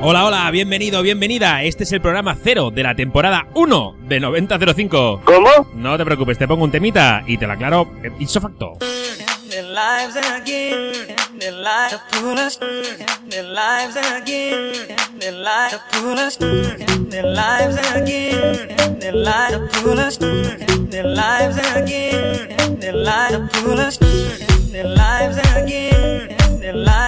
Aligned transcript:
Hola, 0.00 0.24
hola, 0.24 0.50
bienvenido, 0.52 1.02
bienvenida. 1.02 1.64
Este 1.64 1.82
es 1.82 1.92
el 1.92 2.00
programa 2.00 2.36
cero 2.40 2.70
de 2.70 2.84
la 2.84 2.94
temporada 2.94 3.48
1 3.54 3.96
de 4.02 4.20
9005. 4.20 5.22
¿Cómo? 5.24 5.48
No 5.74 5.96
te 5.98 6.04
preocupes, 6.04 6.38
te 6.38 6.46
pongo 6.46 6.62
un 6.64 6.70
temita 6.70 7.24
y 7.26 7.36
te 7.36 7.46
lo 7.46 7.54
aclaro 7.54 7.88
ipso 8.20 8.40
facto 8.40 8.78
their 26.62 26.74
lives 26.74 27.02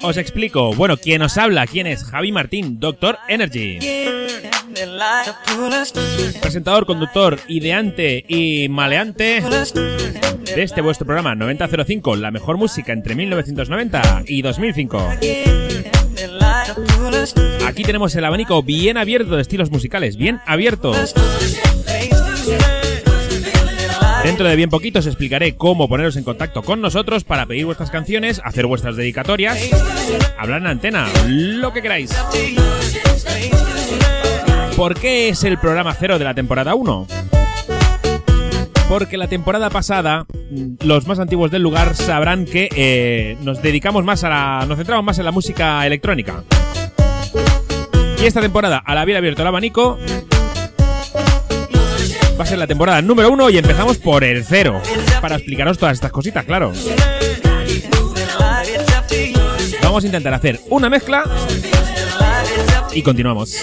Os 0.01 0.17
explico. 0.17 0.73
Bueno, 0.73 0.97
quien 0.97 1.21
os 1.21 1.37
habla, 1.37 1.65
¿quién 1.67 1.87
es? 1.87 2.03
Javi 2.03 2.31
Martín, 2.31 2.79
Doctor 2.79 3.17
Energy. 3.27 3.79
Presentador, 6.41 6.85
conductor, 6.85 7.39
ideante 7.47 8.23
y 8.27 8.67
maleante 8.69 9.41
de 10.55 10.63
este 10.63 10.81
vuestro 10.81 11.05
programa 11.05 11.35
9005, 11.35 12.15
la 12.15 12.31
mejor 12.31 12.57
música 12.57 12.93
entre 12.93 13.15
1990 13.15 14.23
y 14.27 14.41
2005. 14.41 15.09
Aquí 17.65 17.83
tenemos 17.83 18.15
el 18.15 18.25
abanico 18.25 18.63
bien 18.63 18.97
abierto 18.97 19.35
de 19.35 19.41
estilos 19.41 19.71
musicales, 19.71 20.17
bien 20.17 20.41
abierto. 20.45 20.93
Dentro 24.27 24.45
de 24.45 24.57
bien 24.57 24.69
poquito 24.69 24.99
os 24.99 25.07
explicaré 25.07 25.55
cómo 25.55 25.87
poneros 25.87 26.17
en 26.17 26.25
contacto 26.25 26.61
con 26.61 26.81
nosotros 26.81 27.23
para 27.23 27.45
pedir 27.45 27.63
vuestras 27.63 27.89
canciones, 27.89 28.41
hacer 28.43 28.65
vuestras 28.65 28.97
dedicatorias, 28.97 29.57
hablar 30.37 30.59
en 30.59 30.67
antena, 30.67 31.07
lo 31.27 31.71
que 31.71 31.81
queráis. 31.81 32.13
¿Por 34.75 34.99
qué 34.99 35.29
es 35.29 35.45
el 35.45 35.57
programa 35.57 35.93
cero 35.93 36.19
de 36.19 36.25
la 36.25 36.33
temporada 36.33 36.75
1? 36.75 37.07
Porque 38.89 39.15
la 39.15 39.29
temporada 39.29 39.69
pasada, 39.69 40.25
los 40.81 41.07
más 41.07 41.19
antiguos 41.19 41.49
del 41.49 41.61
lugar 41.61 41.95
sabrán 41.95 42.43
que 42.43 42.67
eh, 42.75 43.37
nos 43.43 43.61
dedicamos 43.61 44.03
más 44.03 44.25
a 44.25 44.29
la. 44.29 44.65
nos 44.67 44.77
centramos 44.77 45.05
más 45.05 45.17
en 45.19 45.23
la 45.23 45.31
música 45.31 45.87
electrónica. 45.87 46.43
Y 48.21 48.25
esta 48.25 48.41
temporada, 48.41 48.83
al 48.85 48.97
haber 48.97 49.15
abierto 49.15 49.43
el 49.43 49.47
abanico, 49.47 49.97
va 52.37 52.43
a 52.43 52.47
ser 52.47 52.57
la 52.57 52.67
temporada 52.67 53.01
número 53.01 53.31
uno 53.31 53.49
y 53.49 53.57
empezamos 53.57 53.97
por 53.97 54.23
el 54.23 54.45
cero. 54.45 54.81
Para 55.21 55.35
explicaros 55.35 55.77
todas 55.77 55.95
estas 55.95 56.11
cositas, 56.11 56.45
claro. 56.45 56.71
Vamos 59.81 60.03
a 60.03 60.07
intentar 60.07 60.33
hacer 60.33 60.59
una 60.69 60.89
mezcla 60.89 61.23
y 62.93 63.01
continuamos. 63.01 63.57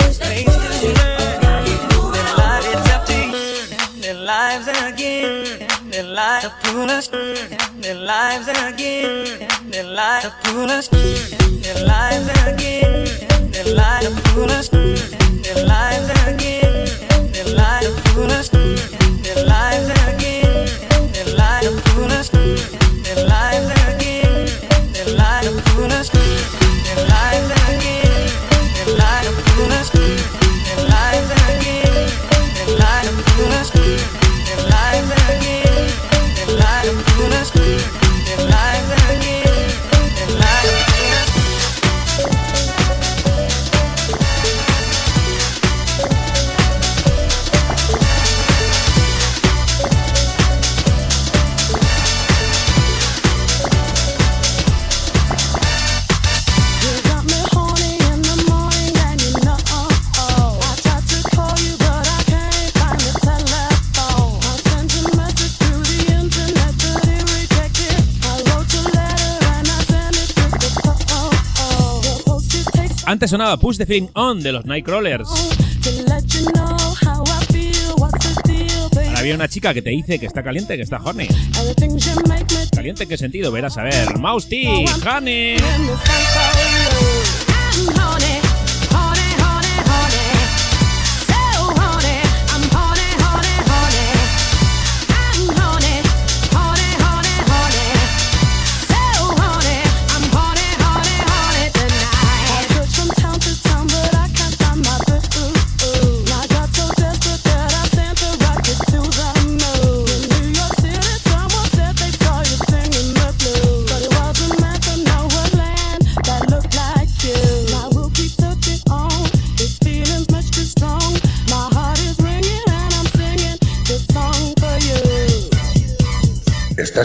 Antes 73.14 73.30
sonaba 73.30 73.56
Push 73.56 73.78
the 73.78 73.86
Feeling 73.86 74.08
On 74.14 74.42
de 74.42 74.50
los 74.50 74.64
Nightcrawlers. 74.64 75.28
Ahora 79.06 79.18
había 79.20 79.36
una 79.36 79.46
chica 79.46 79.72
que 79.72 79.82
te 79.82 79.90
dice 79.90 80.18
que 80.18 80.26
está 80.26 80.42
caliente, 80.42 80.74
que 80.74 80.82
está 80.82 80.96
horny. 80.96 81.28
¿Caliente 82.74 83.04
en 83.04 83.08
qué 83.08 83.16
sentido? 83.16 83.52
Verás 83.52 83.78
a 83.78 83.84
ver. 83.84 84.18
Mouse 84.18 84.48
T, 84.48 84.84
honey. 85.06 85.58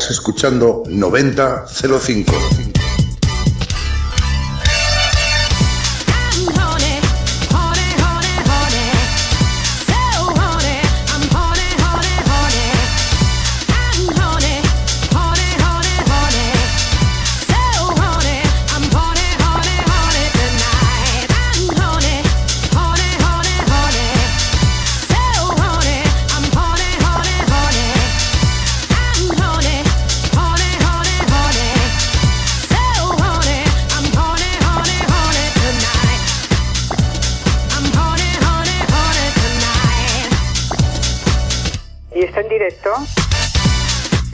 Escuchando 0.09 0.83
9005. 0.87 2.68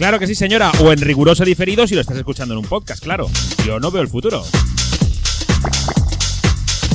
Claro 0.05 0.19
que 0.19 0.27
sí, 0.27 0.35
señora. 0.35 0.71
O 0.83 0.91
en 0.91 0.99
riguroso 0.99 1.43
diferido 1.43 1.87
si 1.87 1.95
lo 1.95 2.01
estás 2.01 2.15
escuchando 2.15 2.53
en 2.53 2.59
un 2.59 2.67
podcast, 2.67 3.03
claro. 3.03 3.27
Yo 3.65 3.79
no 3.79 3.89
veo 3.89 4.03
el 4.03 4.07
futuro. 4.07 4.43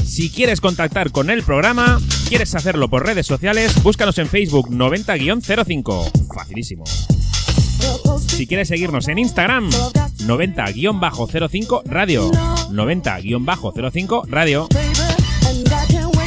Si 0.06 0.30
quieres 0.30 0.60
contactar 0.60 1.10
con 1.10 1.28
el 1.28 1.42
programa, 1.42 2.00
quieres 2.28 2.54
hacerlo 2.54 2.88
por 2.88 3.04
redes 3.04 3.26
sociales, 3.26 3.82
búscanos 3.82 4.16
en 4.18 4.28
Facebook 4.28 4.70
90-05. 4.70 6.32
Facilísimo. 6.32 6.84
Si 8.28 8.46
quieres 8.46 8.68
seguirnos 8.68 9.08
en 9.08 9.18
Instagram, 9.18 9.70
90-05 9.70 11.82
Radio. 11.86 12.30
90-05 12.30 14.22
Radio. 14.28 14.68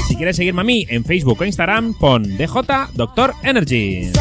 Si 0.09 0.18
quieres 0.18 0.36
seguirme 0.36 0.59
a 0.59 0.65
mí 0.65 0.86
en 0.89 1.06
Facebook 1.06 1.39
o 1.39 1.45
Instagram, 1.45 1.94
pon 1.94 2.24
DJ 2.24 2.47
Doctor 2.94 3.33
Energy. 3.41 4.12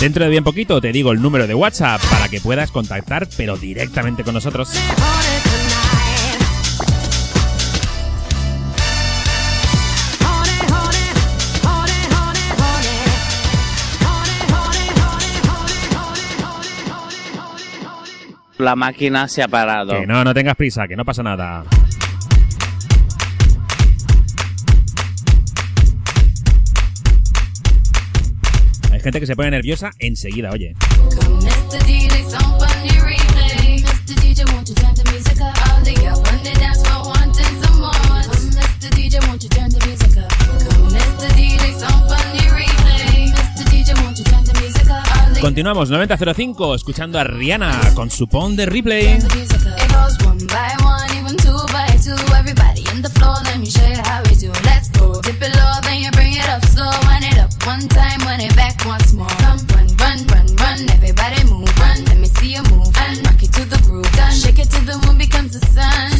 Dentro 0.00 0.24
de 0.24 0.30
bien 0.30 0.44
poquito 0.44 0.80
te 0.80 0.92
digo 0.92 1.12
el 1.12 1.20
número 1.20 1.46
de 1.46 1.54
WhatsApp 1.54 2.00
para 2.10 2.30
que 2.30 2.40
puedas 2.40 2.70
contactar, 2.70 3.28
pero 3.36 3.58
directamente 3.58 4.24
con 4.24 4.32
nosotros. 4.32 4.70
La 18.56 18.74
máquina 18.74 19.28
se 19.28 19.42
ha 19.42 19.48
parado. 19.48 20.00
Que 20.00 20.06
no, 20.06 20.24
no 20.24 20.32
tengas 20.32 20.56
prisa, 20.56 20.88
que 20.88 20.96
no 20.96 21.04
pasa 21.04 21.22
nada. 21.22 21.64
You 44.20 44.24
turn 44.24 44.44
the 44.44 44.52
music 44.60 44.90
up? 44.90 45.04
All 45.16 45.34
the 45.34 45.40
Continuamos 45.40 45.88
9005 45.90 46.74
escuchando 46.74 47.18
a 47.18 47.24
Rihanna 47.24 47.94
con 47.94 48.10
su 48.10 48.28
pon 48.28 48.54
de 48.54 48.66
replay. 48.66 49.18
One 57.70 57.86
time, 57.88 58.20
wind 58.26 58.42
it 58.42 58.54
back 58.56 58.74
once 58.84 59.12
more. 59.12 59.34
Come, 59.44 59.60
run, 59.70 59.86
run, 60.02 60.18
run, 60.32 60.46
run. 60.62 60.78
Everybody 60.90 61.38
move, 61.44 61.70
run. 61.78 61.98
Let 62.10 62.18
me 62.18 62.26
see 62.26 62.54
you 62.54 62.62
move. 62.72 62.90
And 63.04 63.22
rock 63.26 63.42
it 63.46 63.52
to 63.58 63.64
the 63.72 63.78
groove. 63.86 64.10
Done. 64.18 64.34
Shake 64.34 64.58
it 64.58 64.68
till 64.70 64.86
the 64.90 64.96
moon 65.06 65.16
becomes 65.18 65.52
the 65.54 65.62
sun. 65.74 66.10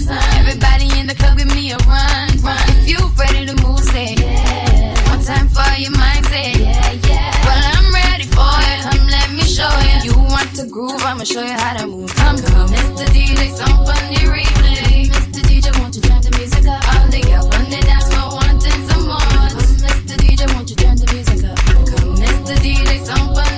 Everybody 0.41 0.87
in 0.99 1.07
the 1.11 1.17
club, 1.21 1.39
give 1.39 1.51
me 1.59 1.73
a 1.73 1.79
run, 1.91 2.29
run. 2.47 2.63
If 2.75 2.87
you 2.91 2.99
ready 3.19 3.43
to 3.51 3.55
move, 3.67 3.83
say 3.95 4.15
yeah. 4.15 5.11
One 5.11 5.23
time 5.25 5.49
for 5.49 5.67
your 5.83 5.95
mind, 6.03 6.25
say 6.27 6.55
yeah, 6.55 6.93
yeah. 7.11 7.47
Well, 7.47 7.63
I'm 7.75 7.89
ready 7.99 8.27
for 8.37 8.53
it. 8.71 8.79
Come, 8.87 9.07
let 9.17 9.29
me 9.35 9.43
show 9.43 9.73
you. 9.91 9.97
You 10.07 10.15
want 10.35 10.55
to 10.59 10.65
groove? 10.71 11.03
I'ma 11.03 11.25
show 11.25 11.43
you 11.43 11.57
how 11.65 11.75
to 11.79 11.87
move. 11.87 12.15
Come, 12.15 12.39
come, 12.53 12.71
Mr. 12.71 13.07
DJ, 13.11 13.51
somebody 13.59 14.23
replay. 14.35 15.11
Mr. 15.15 15.41
DJ, 15.49 15.67
won't 15.81 15.97
you 15.97 16.03
turn 16.03 16.23
the 16.23 16.31
music 16.39 16.65
up? 16.69 16.79
All 16.95 17.09
the 17.11 17.21
girls 17.27 17.51
on 17.57 17.71
Yesterday 22.51 22.85
they 22.85 22.99
samba 23.05 23.50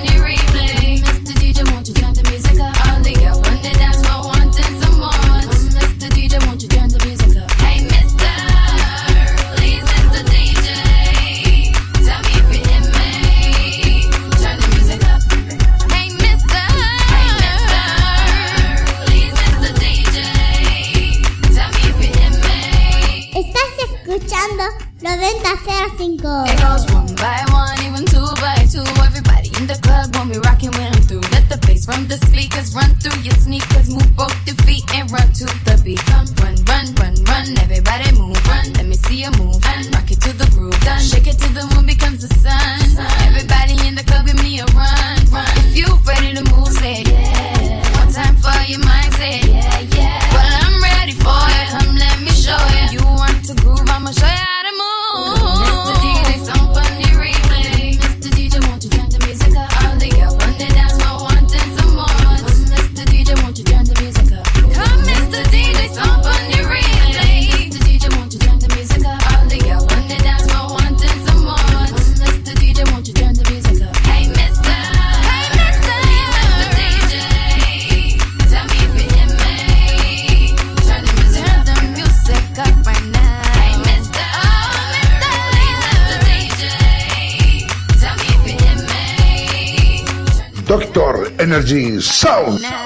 Jardim. 91.63 92.01
Salve! 92.01 92.82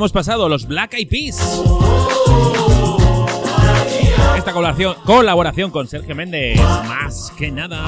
Hemos 0.00 0.12
pasado 0.12 0.48
los 0.48 0.66
Black 0.66 0.94
Eyed 0.94 1.08
Peas. 1.08 1.36
Esta 4.34 4.52
colaboración, 4.54 4.96
colaboración 5.04 5.70
con 5.70 5.88
Sergio 5.88 6.14
Méndez, 6.14 6.58
más 6.58 7.30
que 7.36 7.50
nada. 7.50 7.84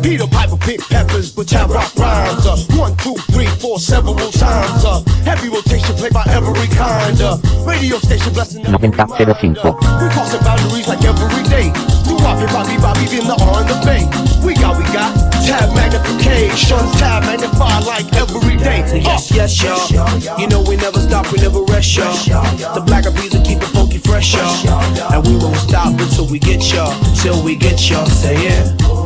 Peter 0.00 0.28
Piper 0.28 0.58
pick 0.64 0.80
peppers, 0.88 1.34
but 1.34 1.48
Chad 1.48 1.68
rock 1.68 1.92
rhymes. 1.96 2.46
Uh, 2.46 2.56
one, 2.78 2.96
two, 2.98 3.16
three, 3.32 3.46
four, 3.58 3.80
several 3.80 4.14
times. 4.30 4.84
Uh, 4.84 5.02
heavy 5.24 5.48
rotation 5.48 5.92
played 5.96 6.12
by 6.12 6.22
every 6.28 6.68
kind. 6.68 7.20
Uh, 7.20 7.38
radio 7.66 7.98
station 7.98 8.32
blessing. 8.32 8.62
9005. 8.62 9.74
We 9.74 10.08
crossing 10.14 10.40
boundaries 10.44 10.86
like 10.86 11.02
every 11.02 11.42
day. 11.50 11.72
Do 12.06 12.16
Bobby, 12.18 12.46
Bobby, 12.52 12.76
Bobby 12.78 13.18
in 13.18 13.26
the 13.26 13.34
R 13.42 13.60
and 13.60 13.68
the 13.68 13.78
Bay. 13.84 14.06
We 14.46 14.54
got, 14.54 14.78
we 14.78 14.84
got 14.92 15.31
tab 15.46 15.74
magnification, 15.74 16.78
tab 16.98 17.22
magnified 17.24 17.84
like 17.84 18.06
every 18.14 18.56
day. 18.56 18.86
Say 18.86 19.00
yes, 19.00 19.30
yes, 19.34 19.64
uh. 19.64 19.94
y'all. 19.94 20.40
You 20.40 20.48
know 20.48 20.62
we 20.62 20.76
never 20.76 21.00
stop, 21.00 21.30
we 21.32 21.38
never 21.38 21.62
rest, 21.64 21.96
y'all. 21.96 22.14
The 22.74 22.82
black 22.84 23.06
of 23.06 23.14
bees 23.14 23.34
will 23.34 23.44
keep 23.44 23.58
it 23.58 23.68
funky 23.68 23.98
fresh, 23.98 24.34
y'all. 24.34 25.12
And 25.12 25.26
we 25.26 25.36
won't 25.36 25.56
stop 25.56 25.98
until 25.98 26.26
we 26.26 26.38
get 26.38 26.72
y'all, 26.72 26.94
till 27.14 27.42
we 27.42 27.56
get 27.56 27.90
y'all. 27.90 28.06
Say 28.06 28.36
it. 28.36 29.01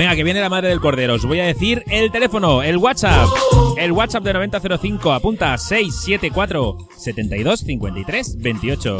Venga, 0.00 0.16
que 0.16 0.24
viene 0.24 0.40
la 0.40 0.48
madre 0.48 0.68
del 0.68 0.80
cordero. 0.80 1.12
Os 1.12 1.26
voy 1.26 1.40
a 1.40 1.44
decir 1.44 1.84
el 1.90 2.10
teléfono, 2.10 2.62
el 2.62 2.78
WhatsApp. 2.78 3.28
El 3.76 3.92
WhatsApp 3.92 4.24
de 4.24 4.32
9005 4.32 5.12
apunta 5.12 5.58
674 5.58 6.78
72 6.96 7.60
53 7.60 8.38
28. 8.38 8.96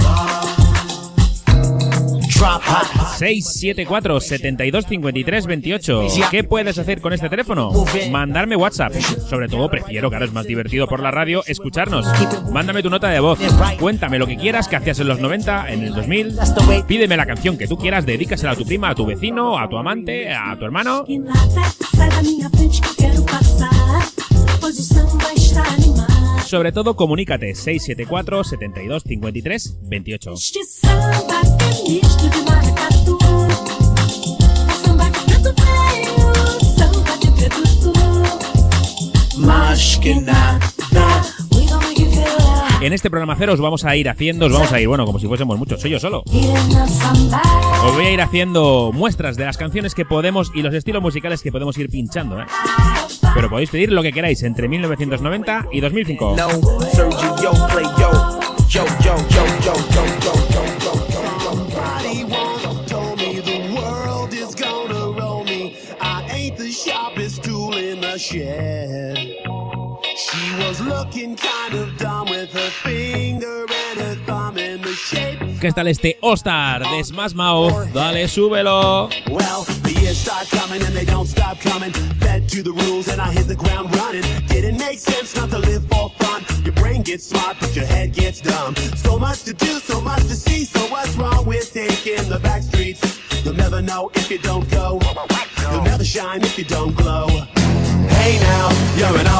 674 2.40 4.20
72 4.20 4.86
53 4.86 5.46
28. 5.46 6.06
¿Qué 6.30 6.44
puedes 6.44 6.78
hacer 6.78 7.00
con 7.00 7.12
este 7.12 7.28
teléfono? 7.28 7.70
Mandarme 8.10 8.56
WhatsApp. 8.56 8.92
Sobre 9.28 9.48
todo 9.48 9.68
prefiero, 9.68 10.08
claro, 10.08 10.24
es 10.24 10.32
más 10.32 10.46
divertido 10.46 10.86
por 10.86 11.00
la 11.00 11.10
radio, 11.10 11.42
escucharnos. 11.46 12.06
Mándame 12.50 12.82
tu 12.82 12.90
nota 12.90 13.08
de 13.08 13.20
voz. 13.20 13.38
Cuéntame 13.78 14.18
lo 14.18 14.26
que 14.26 14.36
quieras 14.36 14.68
que 14.68 14.76
hacías 14.76 14.98
en 15.00 15.08
los 15.08 15.20
90, 15.20 15.70
en 15.70 15.82
el 15.82 15.94
2000. 15.94 16.38
Pídeme 16.86 17.16
la 17.16 17.26
canción 17.26 17.58
que 17.58 17.68
tú 17.68 17.76
quieras, 17.76 18.06
dedícasela 18.06 18.52
a 18.52 18.56
tu 18.56 18.64
prima, 18.64 18.90
a 18.90 18.94
tu 18.94 19.04
vecino, 19.04 19.58
a 19.58 19.68
tu 19.68 19.76
amante, 19.76 20.32
a 20.32 20.56
tu 20.58 20.64
hermano. 20.64 21.04
Pois 24.60 24.78
o 24.78 24.82
samba 24.82 25.32
está 25.34 25.62
animado. 25.74 26.09
Sobre 26.50 26.72
todo, 26.72 26.96
comunícate 26.96 27.54
674 27.54 28.42
72 28.42 29.04
53 29.04 29.78
28. 29.82 30.32
Este 30.32 30.64
samba 30.64 31.40
é 31.60 31.88
misto 31.88 32.28
de 32.28 32.42
maracatu. 32.42 33.18
Samba 34.82 35.04
de 35.10 35.20
preto 35.26 35.54
velho, 35.54 36.34
samba 36.76 37.16
de 37.18 37.30
preto 37.30 37.62
tu. 37.80 37.92
Más 39.38 39.96
que 39.98 40.16
nada. 40.16 40.58
We 41.52 41.66
gon' 41.68 41.78
make 41.78 42.02
you 42.02 42.10
feel 42.10 42.24
like 42.24 42.84
En 42.84 42.94
este 42.94 43.10
programa 43.10 43.36
cero 43.38 43.52
os 43.52 43.60
vamos 43.60 43.84
a 43.84 43.94
ir 43.94 44.08
haciendo, 44.08 44.46
os 44.46 44.52
vamos 44.52 44.72
a 44.72 44.80
ir, 44.80 44.88
bueno, 44.88 45.06
como 45.06 45.20
si 45.20 45.28
fuésemos 45.28 45.56
muchos, 45.56 45.80
soy 45.80 45.92
yo 45.92 46.00
solo. 46.00 46.24
Os 46.26 47.94
voy 47.94 48.06
a 48.06 48.10
ir 48.10 48.20
haciendo 48.20 48.90
muestras 48.92 49.36
de 49.36 49.44
las 49.44 49.56
canciones 49.56 49.94
que 49.94 50.04
podemos 50.04 50.50
y 50.52 50.62
los 50.62 50.74
estilos 50.74 51.00
musicales 51.00 51.42
que 51.42 51.52
podemos 51.52 51.78
ir 51.78 51.88
pinchando, 51.90 52.40
¿eh? 52.40 52.46
pero 53.34 53.48
podéis 53.48 53.70
pedir 53.70 53.92
lo 53.92 54.02
que 54.02 54.12
queráis 54.12 54.42
entre 54.42 54.68
1990 54.68 55.68
y 55.72 55.80
2005. 55.80 56.36
She 70.16 70.52
was 70.58 70.80
looking 70.80 71.36
kind 71.36 71.50
¿Qué 75.60 75.72
tal 75.72 75.88
este 75.88 76.18
All-Star 76.22 76.88
de 76.88 77.04
Smash 77.04 77.34
Mouth? 77.34 77.92
Dale, 77.92 78.26
súbelo. 78.28 79.10
Well, 79.28 79.64
the 79.82 79.92
years 80.00 80.16
start 80.16 80.48
coming 80.48 80.82
and 80.82 80.96
they 80.96 81.04
don't 81.04 81.28
stop 81.28 81.60
coming. 81.60 81.92
Fed 82.18 82.48
to 82.48 82.62
the 82.62 82.72
rules 82.72 83.08
and 83.08 83.20
I 83.20 83.30
hit 83.30 83.46
the 83.46 83.56
ground 83.56 83.94
running. 83.96 84.24
Didn't 84.46 84.78
make 84.78 84.98
sense 84.98 85.36
not 85.36 85.50
to 85.50 85.58
live 85.58 85.86
for 85.88 86.08
fun. 86.18 86.46
Your 86.64 86.72
brain 86.72 87.02
gets 87.02 87.26
smart, 87.26 87.58
but 87.60 87.76
your 87.76 87.84
head 87.84 88.14
gets 88.14 88.40
dumb. 88.40 88.74
So 88.96 89.18
much 89.18 89.42
to 89.42 89.52
do, 89.52 89.78
so 89.80 90.00
much 90.00 90.22
to 90.22 90.34
see. 90.34 90.64
So 90.64 90.80
what's 90.90 91.14
wrong 91.16 91.44
with 91.44 91.70
taking 91.74 92.26
the 92.30 92.38
back 92.38 92.62
streets? 92.62 93.20
You'll 93.44 93.52
never 93.52 93.82
know 93.82 94.10
if 94.14 94.30
you 94.30 94.38
don't 94.38 94.66
go. 94.70 94.98
You'll 95.70 95.82
never 95.82 96.04
shine 96.04 96.40
if 96.40 96.56
you 96.56 96.64
don't 96.64 96.96
glow. 96.96 97.28
Hey 98.08 98.38
now, 98.40 98.70
you're 98.96 99.20
an 99.20 99.26
all-star. 99.26 99.39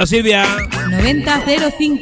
Dímelo, 0.00 0.06
Silvia. 0.06 0.44
9005. 0.90 2.00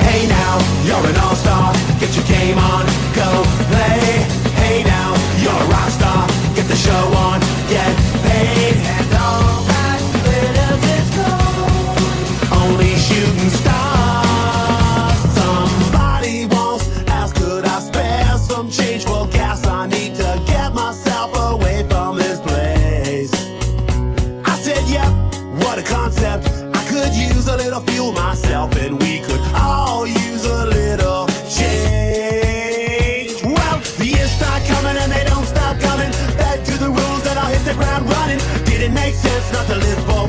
Hey 0.00 0.26
now, 0.26 0.58
you're 0.84 1.06
an 1.08 1.16
all-star. 1.16 1.72
Get 1.98 2.14
your 2.14 2.24
game 2.26 2.58
on, 2.58 2.84
go 3.14 3.44
play. 3.70 4.26
Hey 4.56 4.82
now, 4.84 5.14
you're 5.40 5.52
a 5.52 5.66
rock 5.68 5.90
star. 5.90 6.26
Get 6.54 6.66
the 6.68 6.76
show 6.76 7.15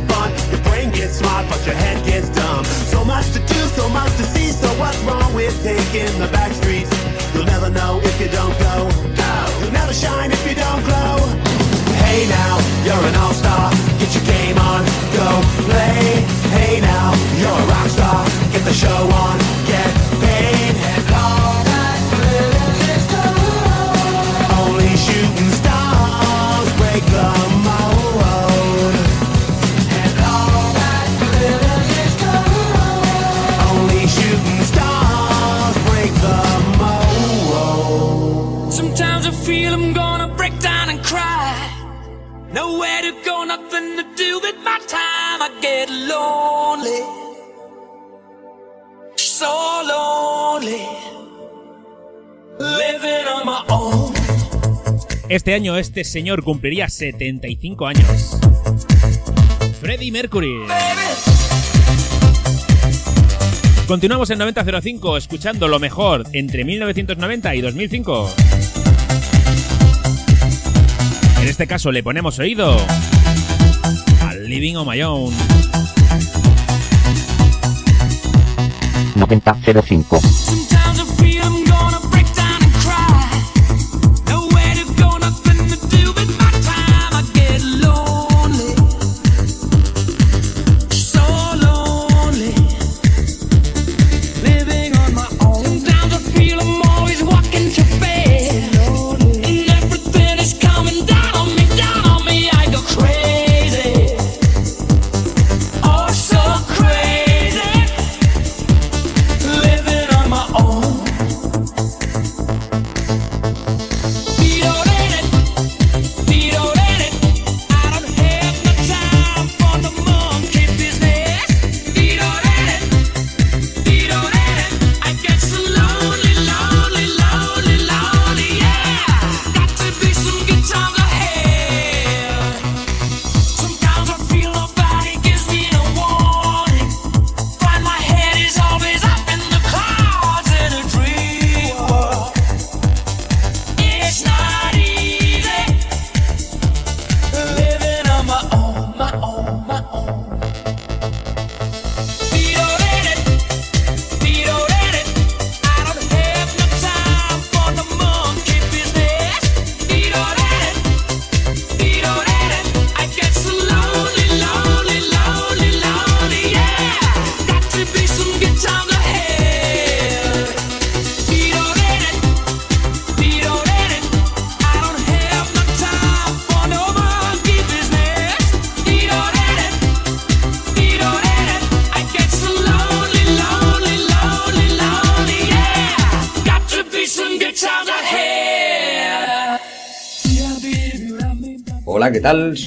fun. 0.07 0.31
Your 0.51 0.61
brain 0.63 0.91
gets 0.91 1.19
smart, 1.19 1.45
but 1.49 1.65
your 1.65 1.75
head 1.75 2.03
gets 2.05 2.29
dumb. 2.29 2.63
So 2.65 3.03
much 3.03 3.31
to 3.33 3.39
do, 3.39 3.59
so 3.79 3.89
much 3.89 4.11
to 4.17 4.23
see. 4.23 4.51
So 4.51 4.67
what's 4.79 4.99
wrong 5.03 5.33
with 5.33 5.55
taking 5.63 6.11
the 6.19 6.27
back 6.31 6.51
streets? 6.53 6.91
You'll 7.33 7.45
never 7.45 7.69
know 7.69 7.99
if 8.03 8.19
you 8.21 8.29
don't 8.29 8.57
go. 8.59 8.89
You'll 9.59 9.71
never 9.71 9.93
shine 9.93 10.31
if 10.31 10.46
get 45.77 45.89
lonely. 45.89 47.01
So 49.15 49.51
lonely. 49.93 50.81
Living 52.59 53.25
on 53.35 53.45
my 53.45 53.61
own. 53.69 54.13
Este 55.29 55.53
año 55.53 55.77
este 55.77 56.03
señor 56.03 56.43
cumpliría 56.43 56.89
75 56.89 57.85
años. 57.85 58.39
Freddie 59.79 60.11
Mercury. 60.11 60.55
Continuamos 63.87 64.29
en 64.31 64.39
9005 64.39 65.17
escuchando 65.17 65.67
lo 65.67 65.79
mejor 65.79 66.25
entre 66.33 66.65
1990 66.65 67.55
y 67.55 67.61
2005. 67.61 68.33
En 71.41 71.47
este 71.47 71.67
caso 71.67 71.91
le 71.91 72.03
ponemos 72.03 72.39
oído 72.39 72.75
al 74.21 74.49
Living 74.49 74.75
on 74.75 74.87
My 74.87 75.01
Own. 75.03 75.56
9005. 79.27 80.76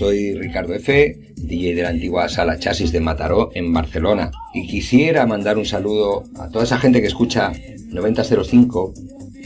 Soy 0.01 0.33
Ricardo 0.33 0.73
F., 0.73 1.35
DJ 1.37 1.75
de 1.75 1.83
la 1.83 1.91
antigua 1.91 2.27
sala 2.31 2.59
Chasis 2.59 2.91
de 2.91 3.01
Mataró 3.01 3.51
en 3.53 3.71
Barcelona. 3.71 4.31
Y 4.55 4.67
quisiera 4.67 5.27
mandar 5.27 5.59
un 5.59 5.67
saludo 5.67 6.25
a 6.39 6.49
toda 6.49 6.65
esa 6.65 6.79
gente 6.79 7.03
que 7.03 7.07
escucha 7.07 7.53
9005. 7.89 8.95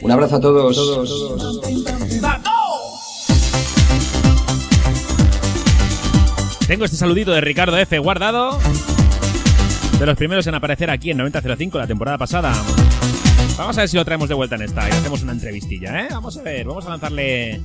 Un 0.00 0.10
abrazo 0.12 0.36
a 0.36 0.40
todos. 0.40 0.76
Tengo 6.68 6.84
este 6.84 6.98
saludito 6.98 7.32
de 7.32 7.40
Ricardo 7.40 7.76
F. 7.76 7.98
guardado. 7.98 8.60
De 9.98 10.06
los 10.06 10.16
primeros 10.16 10.46
en 10.46 10.54
aparecer 10.54 10.88
aquí 10.88 11.10
en 11.10 11.16
9005 11.16 11.78
la 11.78 11.88
temporada 11.88 12.16
pasada. 12.16 12.54
Vamos 13.58 13.76
a 13.76 13.80
ver 13.80 13.88
si 13.88 13.96
lo 13.96 14.04
traemos 14.04 14.28
de 14.28 14.36
vuelta 14.36 14.54
en 14.54 14.62
esta 14.62 14.88
y 14.88 14.92
hacemos 14.92 15.20
una 15.24 15.32
entrevistilla, 15.32 16.02
¿eh? 16.02 16.08
Vamos 16.12 16.36
a 16.36 16.42
ver, 16.42 16.64
vamos 16.64 16.86
a 16.86 16.90
lanzarle 16.90 17.60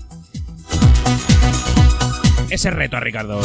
ese 2.49 2.71
reto 2.71 2.97
a 2.97 2.99
Ricardo. 2.99 3.39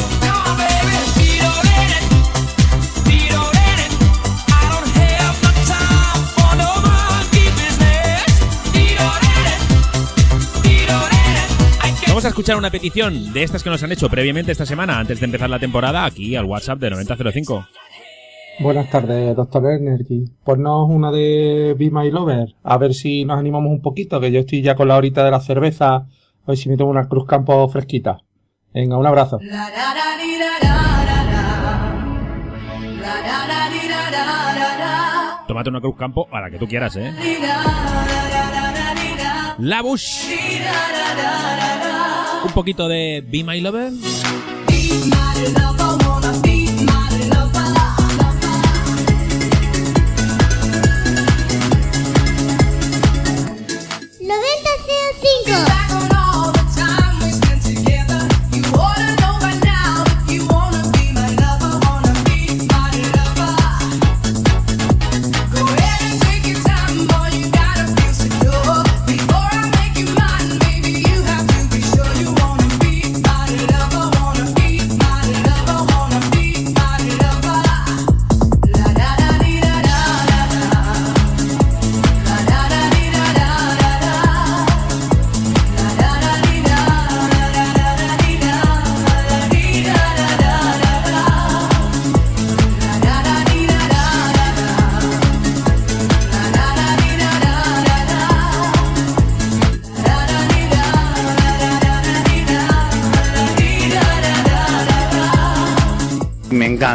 Vamos 12.09 12.25
a 12.25 12.29
escuchar 12.29 12.57
una 12.57 12.71
petición 12.71 13.33
de 13.33 13.43
estas 13.43 13.63
que 13.63 13.71
nos 13.71 13.83
han 13.83 13.91
hecho 13.91 14.09
previamente 14.09 14.53
esta 14.53 14.65
semana, 14.65 15.01
antes 15.01 15.19
de 15.19 15.27
empezar 15.27 15.51
la 15.51 15.59
temporada, 15.59 16.05
aquí 16.05 16.37
al 16.37 16.45
WhatsApp 16.45 16.79
de 16.79 16.91
9005. 16.91 17.67
Buenas 18.61 18.89
tardes, 18.89 19.35
doctor 19.35 19.73
Energy. 19.73 20.25
Ponnos 20.45 20.89
una 20.89 21.11
de 21.11 21.75
Be 21.77 21.91
My 21.91 22.13
Lover, 22.13 22.55
a 22.63 22.79
ver 22.79 22.95
si 22.95 23.25
nos 23.25 23.39
animamos 23.39 23.73
un 23.73 23.83
poquito, 23.83 24.21
que 24.21 24.31
yo 24.31 24.41
estoy 24.41 24.63
ya 24.63 24.77
con 24.77 24.87
la 24.89 24.97
horita 24.97 25.25
de 25.25 25.33
la 25.33 25.41
cerveza, 25.41 25.97
a 25.97 26.07
ver 26.47 26.57
si 26.57 26.69
me 26.69 26.77
tomo 26.77 26.93
una 26.93 27.09
Cruz 27.09 27.27
Campo 27.27 27.69
fresquita. 27.69 28.21
Venga, 28.75 28.99
un 28.99 29.07
abrazo. 29.07 29.39
Tómate 35.47 35.71
una 35.71 35.81
Cruz 35.81 35.97
Campo 35.97 36.27
a 36.33 36.41
la 36.41 36.51
que 36.51 36.59
tú 36.59 36.67
quieras, 36.67 36.97
¿eh? 36.97 37.15
La 39.59 39.81
Bush. 39.81 40.27
Un 42.45 42.53
poquito 42.53 42.89
de 42.89 43.25
Be 43.25 43.45
My 43.45 43.61
Lover. 43.61 43.93
Me 54.21 54.35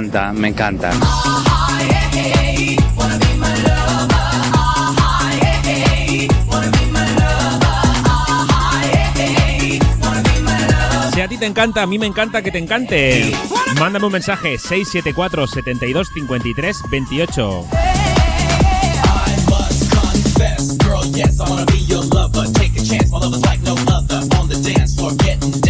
encanta, 0.10 0.34
me 0.34 0.48
encanta. 0.48 0.91
Si 11.13 11.22
a 11.22 11.28
ti 11.28 11.38
te 11.38 11.45
encanta, 11.45 11.84
a 11.84 11.86
mí 11.86 12.00
me 12.00 12.08
encanta 12.08 12.41
que 12.41 12.52
te 12.52 12.58
encante. 12.58 13.34
Mándame 13.80 14.08
un 14.08 14.13
mensaje 14.13 14.58
674 14.58 15.48
72 15.48 16.10
53 16.13 16.78
28. 16.89 17.67
confess, 19.91 20.78
girl, 20.78 21.06
yes, 21.13 21.39
I 21.39 21.50
wanna 21.50 21.65
be 21.65 21.80
your 21.80 22.04
lover. 22.06 22.45
Take 22.54 22.80
a 22.80 22.84
chance, 22.84 23.12
my 23.12 23.19
love 23.19 23.34
is 23.34 23.45
like 23.45 23.62
no 23.62 23.76
other. 23.93 24.22
On 24.39 24.48
the 24.48 24.60
dance 24.63 24.95
floor, 24.95 25.12
getting 25.17 25.52
down. 25.62 25.69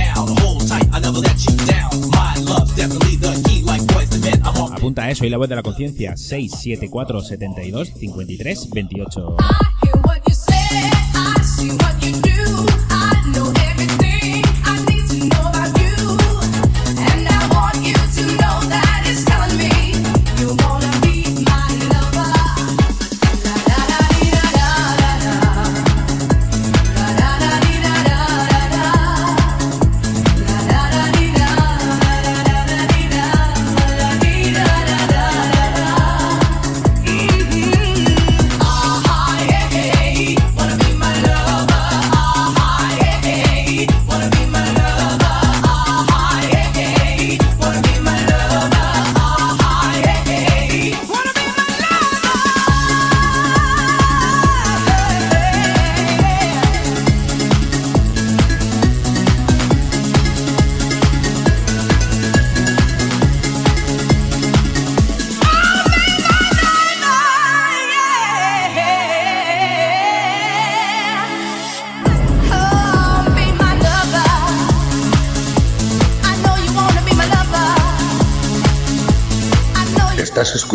Apunta 4.89 5.07
eso 5.11 5.23
y 5.23 5.29
la 5.29 5.37
voz 5.37 5.47
de 5.47 5.55
la 5.55 5.61
conciencia 5.61 6.17
674 6.17 7.21
72 7.21 7.93
53 7.95 8.69
28. 8.71 9.35
Estás 10.27 11.59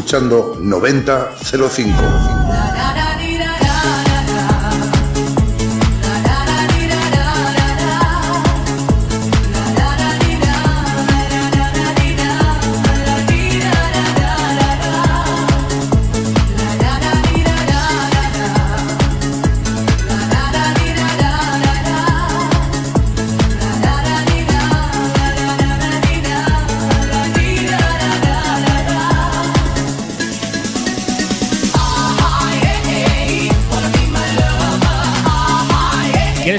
escuchando 0.04 0.54
9005. 0.60 2.63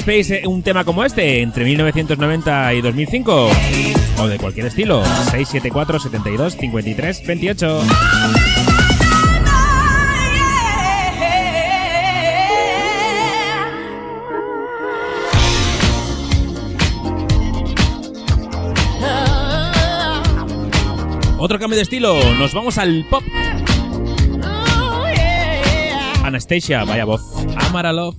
¿Quieres 0.06 0.28
pedir 0.28 0.46
un 0.46 0.62
tema 0.62 0.84
como 0.84 1.04
este 1.04 1.42
entre 1.42 1.64
1990 1.64 2.74
y 2.74 2.80
2005? 2.80 3.50
O 4.18 4.28
de 4.28 4.38
cualquier 4.38 4.66
estilo. 4.66 5.04
674 5.04 5.98
72 5.98 6.56
53 6.56 7.26
28. 7.26 7.82
Otro 21.38 21.58
cambio 21.58 21.76
de 21.76 21.82
estilo, 21.82 22.16
nos 22.34 22.54
vamos 22.54 22.78
al 22.78 23.04
pop. 23.10 23.24
Anastasia, 26.22 26.84
vaya 26.84 27.04
voz. 27.04 27.22
Amaralov. 27.56 28.14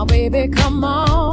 Now, 0.00 0.06
baby, 0.06 0.48
come 0.48 0.82
on. 0.82 1.29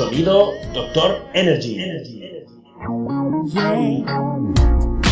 Sonido 0.00 0.54
Doctor 0.72 1.20
Energy. 1.34 1.78
Energy. 1.78 2.46
Yeah. 3.52 4.00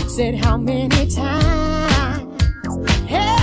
Said 0.09 0.37
how 0.37 0.57
many 0.57 1.07
times. 1.11 2.43
Hey. 3.07 3.38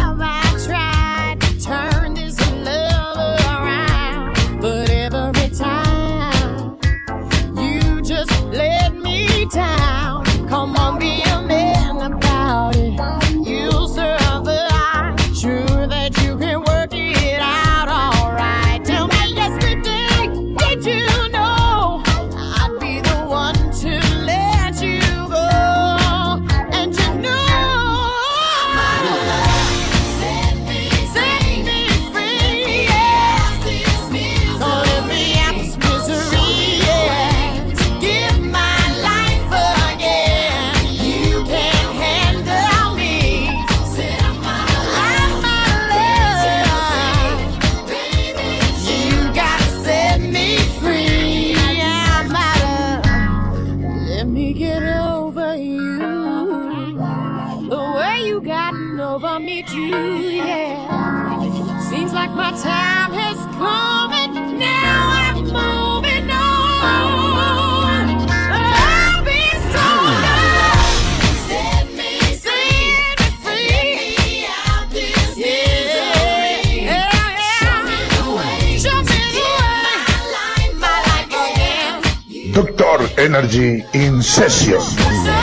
Energy 83.18 83.86
Incession. 83.94 85.35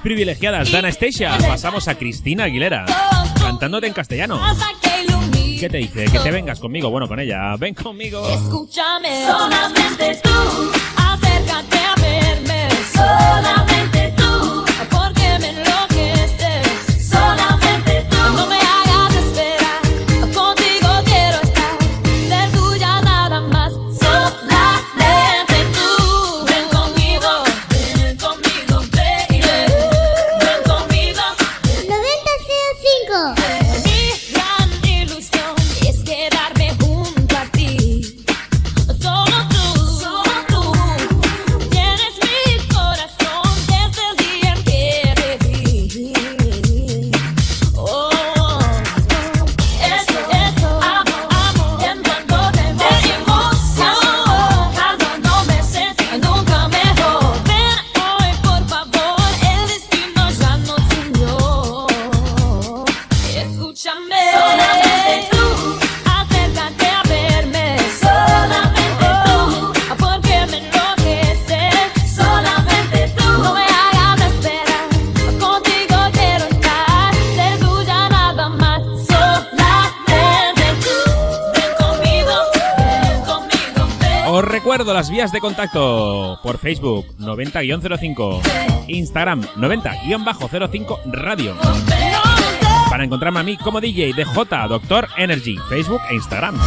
privilegiadas 0.00 0.70
de 0.72 0.78
Anastasia, 0.78 1.36
pasamos 1.46 1.88
a 1.88 1.94
Cristina 1.96 2.44
Aguilera, 2.44 2.86
cantándote 3.40 3.86
en 3.86 3.92
castellano. 3.92 4.40
¿Qué 5.58 5.68
te 5.68 5.76
dice? 5.78 6.06
Que 6.06 6.18
te 6.18 6.30
vengas 6.30 6.58
conmigo, 6.58 6.88
bueno, 6.90 7.06
con 7.06 7.20
ella. 7.20 7.54
Ven 7.58 7.74
conmigo. 7.74 8.26
Escúchame, 8.30 9.26
solamente 9.26 10.20
tú, 10.22 10.30
acércate 10.96 11.78
a 11.78 11.94
verme, 12.00 12.68
solamente 12.92 13.69
Vías 85.20 85.32
de 85.32 85.40
contacto 85.40 86.40
por 86.42 86.56
Facebook 86.56 87.04
90-05, 87.18 88.40
Instagram 88.86 89.42
90-05 89.56 90.98
Radio. 91.12 91.54
Para 92.88 93.04
encontrarme 93.04 93.40
a 93.40 93.42
mí 93.42 93.58
como 93.58 93.82
DJ 93.82 94.14
de 94.14 94.24
J 94.24 94.68
Doctor 94.68 95.08
Energy, 95.18 95.58
Facebook 95.68 96.00
e 96.08 96.14
Instagram. 96.14 96.58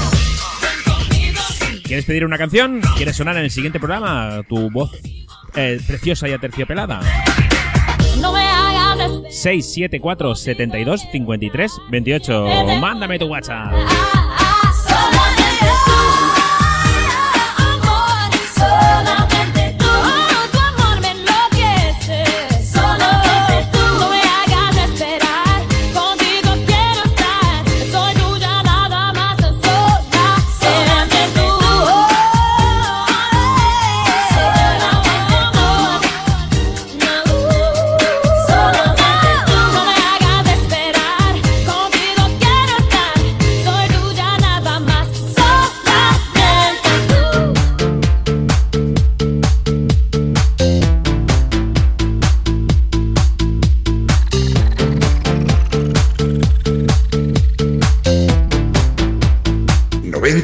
¿Quieres 1.83 2.05
pedir 2.05 2.23
una 2.25 2.37
canción? 2.37 2.79
¿Quieres 2.95 3.15
sonar 3.15 3.37
en 3.37 3.45
el 3.45 3.49
siguiente 3.49 3.79
programa? 3.79 4.43
Tu 4.47 4.69
voz 4.69 4.91
eh, 5.55 5.79
preciosa 5.87 6.29
y 6.29 6.33
aterciopelada. 6.33 6.99
674 9.29 10.35
72 10.35 11.01
53 11.11 11.71
28. 11.89 12.45
Mándame 12.79 13.17
tu 13.17 13.25
WhatsApp. 13.25 13.73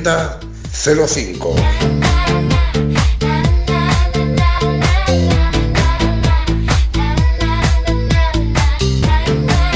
9005. 0.09 1.55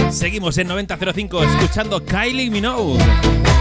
Seguimos 0.10 0.58
en 0.58 0.68
9005 0.70 1.44
escuchando 1.44 2.04
Kylie 2.04 2.50
Minogue. 2.50 2.98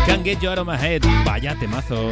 Can't 0.06 0.24
get 0.24 0.40
you 0.40 0.48
out 0.48 0.58
of 0.58 0.66
my 0.66 0.78
head. 0.78 1.02
Vaya 1.26 1.54
temazo. 1.60 2.10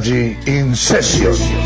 Energy 0.00 0.38
in 0.46 0.74
Session. 0.74 1.59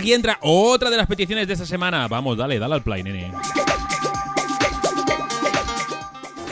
Aquí 0.00 0.14
entra 0.14 0.38
otra 0.40 0.88
de 0.88 0.96
las 0.96 1.06
peticiones 1.06 1.46
de 1.46 1.52
esta 1.52 1.66
semana. 1.66 2.08
Vamos, 2.08 2.36
dale, 2.36 2.58
dale 2.58 2.74
al 2.74 2.82
play, 2.82 3.02
nene. 3.02 3.32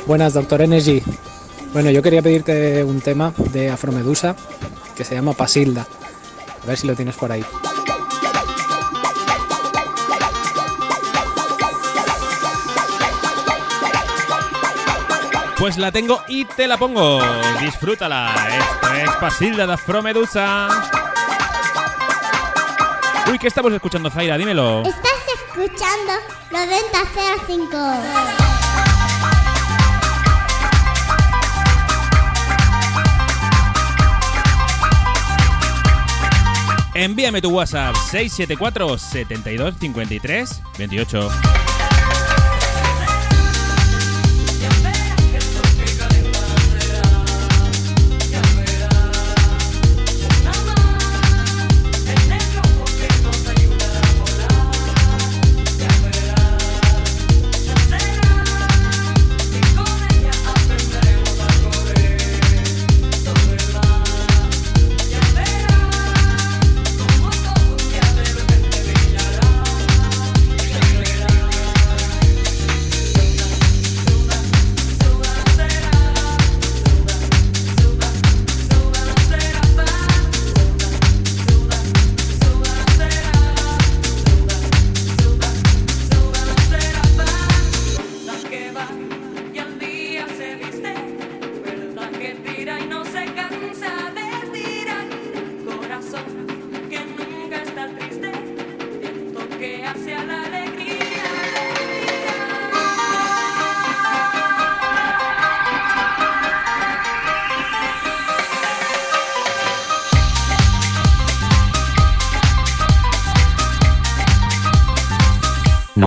Buenas, 0.07 0.35
Doctor 0.35 0.63
Energy. 0.63 1.03
Bueno, 1.73 1.91
yo 1.91 2.03
quería 2.03 2.23
pedirte 2.23 2.85
un 2.85 3.01
tema 3.01 3.33
de 3.53 3.71
Afromedusa 3.71 4.37
que 4.97 5.05
se 5.05 5.15
llama 5.15 5.33
Pasilda. 5.33 5.87
A 6.63 6.67
ver 6.67 6.77
si 6.77 6.87
lo 6.87 6.95
tienes 6.95 7.17
por 7.17 7.33
ahí. 7.33 7.45
Pues 15.59 15.77
la 15.79 15.91
tengo 15.91 16.23
y 16.29 16.45
te 16.45 16.69
la 16.69 16.77
pongo. 16.77 17.21
Disfrútala. 17.61 18.35
Esto 18.59 18.95
es 18.95 19.11
Pasilda 19.17 19.67
de 19.67 19.73
Afromedusa. 19.73 20.69
Uy, 23.31 23.39
¿qué 23.39 23.49
estamos 23.49 23.73
escuchando, 23.73 24.11
Zaira? 24.11 24.39
Dímelo. 24.39 24.83
Estás 24.85 25.13
escuchando 25.35 26.13
9005. 26.51 27.79
Envíame 36.95 37.43
tu 37.43 37.51
WhatsApp 37.51 37.95
674 37.95 38.99
72 38.99 39.75
53 39.79 40.63
28. 40.79 41.31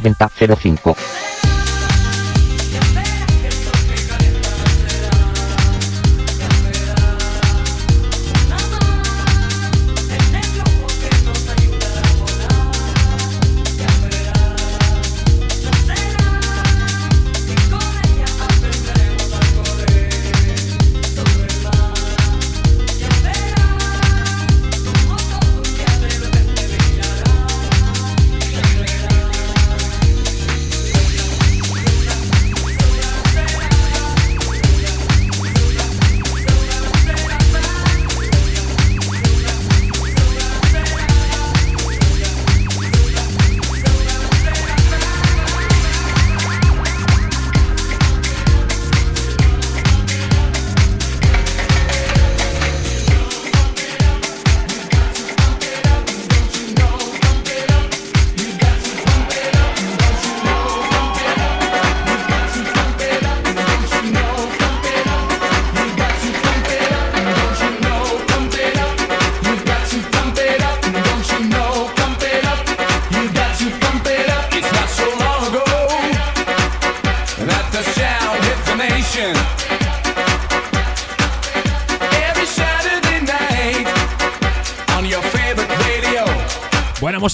9005. 0.01 0.95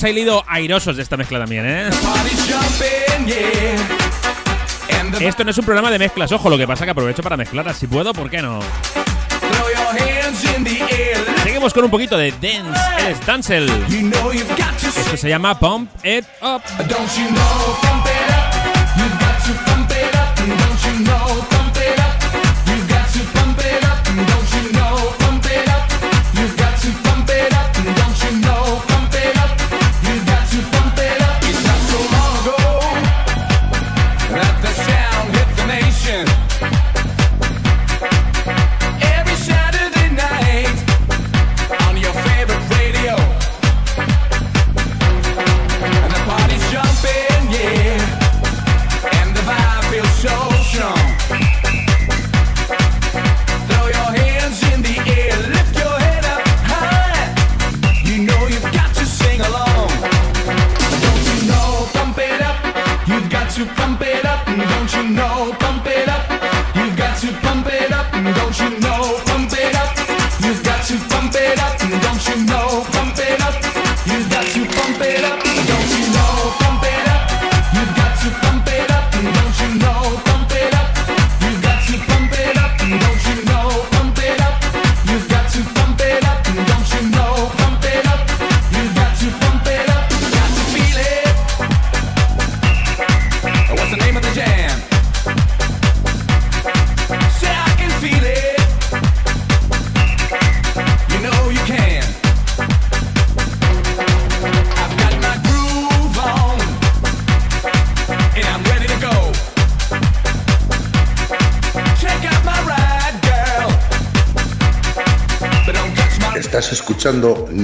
salido 0.07 0.41
airosos 0.47 0.95
de 0.95 1.03
esta 1.03 1.17
mezcla 1.17 1.37
también, 1.37 1.65
¿eh? 1.67 1.89
Esto 5.19 5.43
no 5.43 5.51
es 5.51 5.57
un 5.57 5.65
programa 5.65 5.91
de 5.91 5.99
mezclas, 5.99 6.31
ojo, 6.31 6.49
lo 6.49 6.57
que 6.57 6.65
pasa 6.65 6.85
que 6.85 6.91
aprovecho 6.91 7.21
para 7.21 7.35
mezclar, 7.35 7.73
si 7.73 7.87
puedo, 7.87 8.13
¿por 8.13 8.29
qué 8.29 8.41
no? 8.41 8.61
Seguimos 11.43 11.73
con 11.73 11.83
un 11.83 11.91
poquito 11.91 12.17
de 12.17 12.31
dance, 12.31 12.79
eres 12.99 13.25
dancel. 13.25 13.69
Esto 14.95 15.17
se 15.17 15.27
llama 15.27 15.59
Pump 15.59 15.89
It 16.05 16.23
Up. 16.41 16.61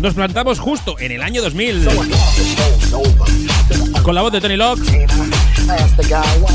Nos 0.00 0.14
plantamos 0.14 0.58
justo 0.58 0.98
en 0.98 1.12
el 1.12 1.22
año 1.22 1.42
2000 1.42 1.88
con 4.02 4.14
la 4.14 4.22
voz 4.22 4.32
de 4.32 4.40
Tony 4.40 4.56
Locke. 4.56 5.06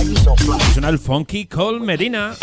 y 0.04 0.74
suena 0.74 0.98
funky 0.98 1.46
Cole 1.46 1.80
Medina. 1.80 2.36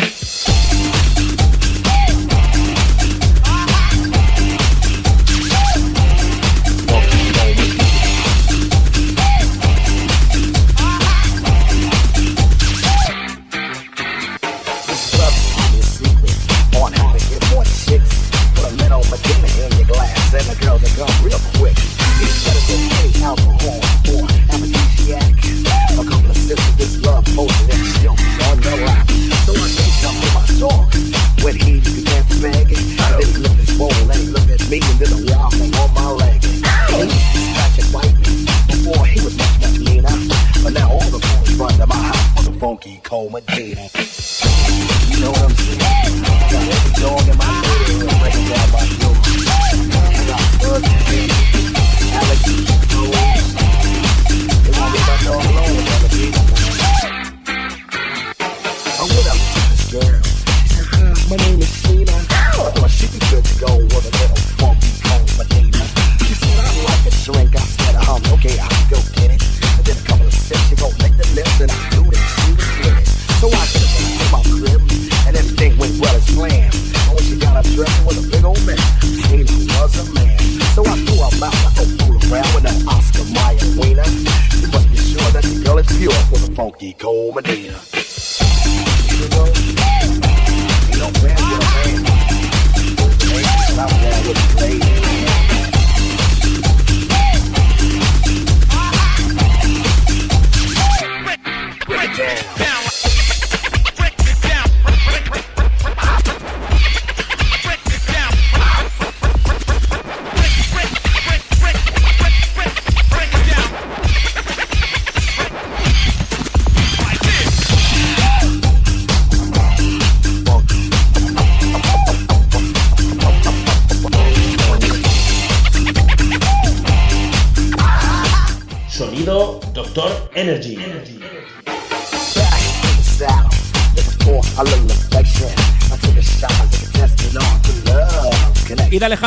Funky 43.31 43.47
cold 43.47 43.70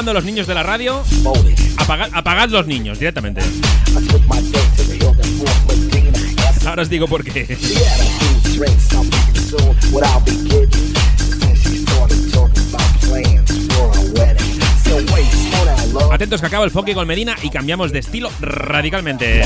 Alejando 0.04 0.20
a 0.20 0.22
los 0.22 0.26
niños 0.26 0.48
de 0.48 0.54
la 0.54 0.64
radio. 0.64 1.02
Apagad, 1.78 2.10
apagad 2.12 2.50
los 2.50 2.68
niños 2.68 3.00
directamente. 3.00 3.42
Ahora 6.66 6.82
os 6.82 6.90
digo 6.90 7.08
por 7.08 7.24
qué. 7.24 7.58
Atentos 16.12 16.42
que 16.42 16.48
acaba 16.48 16.66
el 16.66 16.72
funky 16.72 16.94
con 16.94 17.08
Medina 17.08 17.38
y 17.42 17.50
cambiamos 17.50 17.94
de 17.94 18.00
estilo 18.00 18.30
radicalmente. 18.42 19.44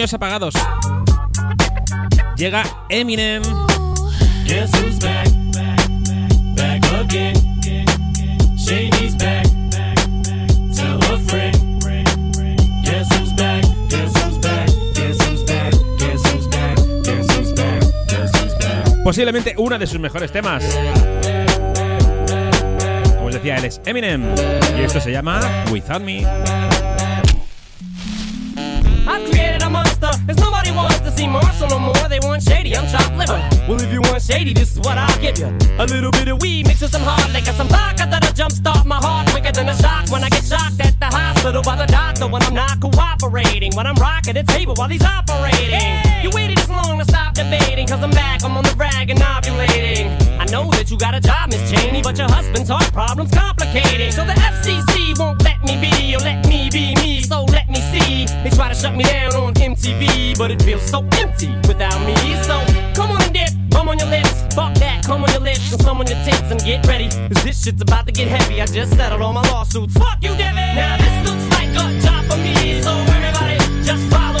Niños 0.00 0.14
apagados. 0.14 0.54
Llega 2.34 2.62
Eminem. 2.88 3.42
Guess 4.46 4.70
who's 4.80 4.98
back? 4.98 5.28
Back 5.52 5.90
back. 6.56 6.80
Back? 6.80 6.80
Back? 13.36 13.64
Posiblemente 19.04 19.54
uno 19.58 19.78
de 19.78 19.86
sus 19.86 20.00
mejores 20.00 20.32
temas. 20.32 20.64
Como 23.16 23.26
os 23.26 23.34
decía, 23.34 23.56
él 23.56 23.66
es 23.66 23.82
Eminem. 23.84 24.24
Y 24.78 24.80
esto 24.80 24.98
se 24.98 25.12
llama 25.12 25.42
Without 25.70 26.00
Me. 26.00 26.26
See 31.20 31.28
Marshall 31.28 31.68
no 31.68 31.78
more. 31.78 32.08
They 32.08 32.20
want 32.20 32.42
shady, 32.42 32.76
I'm 32.76 32.86
chopped 32.88 33.16
liver. 33.16 33.40
Well, 33.68 33.80
if 33.80 33.92
you 33.92 34.00
want 34.00 34.22
shady, 34.22 34.52
this 34.52 34.72
is 34.72 34.78
what 34.80 34.96
I'll 34.96 35.20
give 35.20 35.38
you. 35.38 35.48
A 35.78 35.86
little 35.86 36.10
bit 36.10 36.28
of 36.28 36.40
weed 36.40 36.66
mixed 36.66 36.82
with 36.82 36.92
some 36.92 37.02
hard 37.02 37.30
liquor, 37.32 37.52
some 37.52 37.68
vodka 37.68 38.06
that'll 38.10 38.34
jumpstart 38.40 38.84
my 38.86 38.96
heart 38.96 39.28
quicker 39.28 39.52
than 39.52 39.68
a 39.68 39.76
shock 39.76 40.10
when 40.10 40.24
I 40.24 40.28
get 40.30 40.44
shocked 40.44 40.80
at 40.80 40.98
the 40.98 41.10
hospital 41.18 41.62
by 41.62 41.76
the 41.76 41.86
doctor 41.86 42.26
when 42.26 42.42
I'm 42.42 42.54
not 42.54 42.80
cooperating. 42.80 43.72
When 43.76 43.86
I'm 43.86 43.96
rocking 43.96 44.34
the 44.34 44.44
table 44.44 44.74
while 44.74 44.88
he's 44.88 45.04
operating. 45.04 45.92
You 46.24 46.30
waited 46.32 46.56
this 46.58 46.68
long 46.68 46.98
to 46.98 47.04
stop 47.04 47.34
debating, 47.34 47.86
cause 47.86 48.02
I'm 48.02 48.10
back, 48.10 48.42
I'm 48.44 48.56
on 48.56 48.64
the 48.64 48.74
rag 48.76 49.10
and 49.10 49.20
ovulating. 49.20 50.29
Know 50.50 50.68
that 50.72 50.90
you 50.90 50.98
got 50.98 51.14
a 51.14 51.20
job, 51.20 51.50
Miss 51.50 51.62
Cheney, 51.70 52.02
but 52.02 52.18
your 52.18 52.28
husband's 52.28 52.68
heart 52.68 52.92
problem's 52.92 53.30
complicating. 53.30 54.10
So 54.10 54.24
the 54.24 54.34
FCC 54.34 55.16
won't 55.16 55.40
let 55.44 55.62
me 55.62 55.78
be, 55.78 56.16
or 56.16 56.18
let 56.18 56.44
me 56.48 56.68
be 56.68 56.92
me, 56.96 57.22
so 57.22 57.44
let 57.44 57.68
me 57.68 57.78
see. 57.94 58.26
They 58.42 58.50
try 58.50 58.68
to 58.68 58.74
shut 58.74 58.96
me 58.96 59.04
down 59.04 59.36
on 59.36 59.54
MTV, 59.54 60.36
but 60.36 60.50
it 60.50 60.60
feels 60.62 60.82
so 60.82 61.06
empty 61.22 61.54
without 61.68 62.04
me. 62.04 62.16
So 62.42 62.58
come 62.94 63.12
on 63.12 63.22
and 63.22 63.32
dip, 63.32 63.50
bum 63.70 63.88
on 63.88 63.98
your 64.00 64.08
lips, 64.08 64.42
fuck 64.52 64.74
that, 64.82 65.04
come 65.04 65.22
on 65.22 65.30
your 65.30 65.40
lips, 65.40 65.70
and 65.70 65.80
some 65.82 66.00
on 66.00 66.06
your 66.08 66.18
tits, 66.24 66.50
and 66.50 66.58
get 66.64 66.84
ready. 66.84 67.08
Cause 67.30 67.44
this 67.44 67.62
shit's 67.62 67.80
about 67.80 68.06
to 68.06 68.12
get 68.12 68.26
heavy. 68.26 68.60
I 68.60 68.66
just 68.66 68.96
settled 68.96 69.22
all 69.22 69.32
my 69.32 69.46
lawsuits. 69.52 69.94
Fuck 69.94 70.18
you, 70.20 70.34
Devin! 70.34 70.74
Now 70.74 70.96
this 70.98 71.30
looks 71.30 71.46
like 71.54 71.70
a 71.78 71.86
job 72.02 72.24
for 72.26 72.38
me, 72.38 72.82
so 72.82 72.90
everybody 72.90 73.54
just 73.84 74.02
follow 74.10 74.39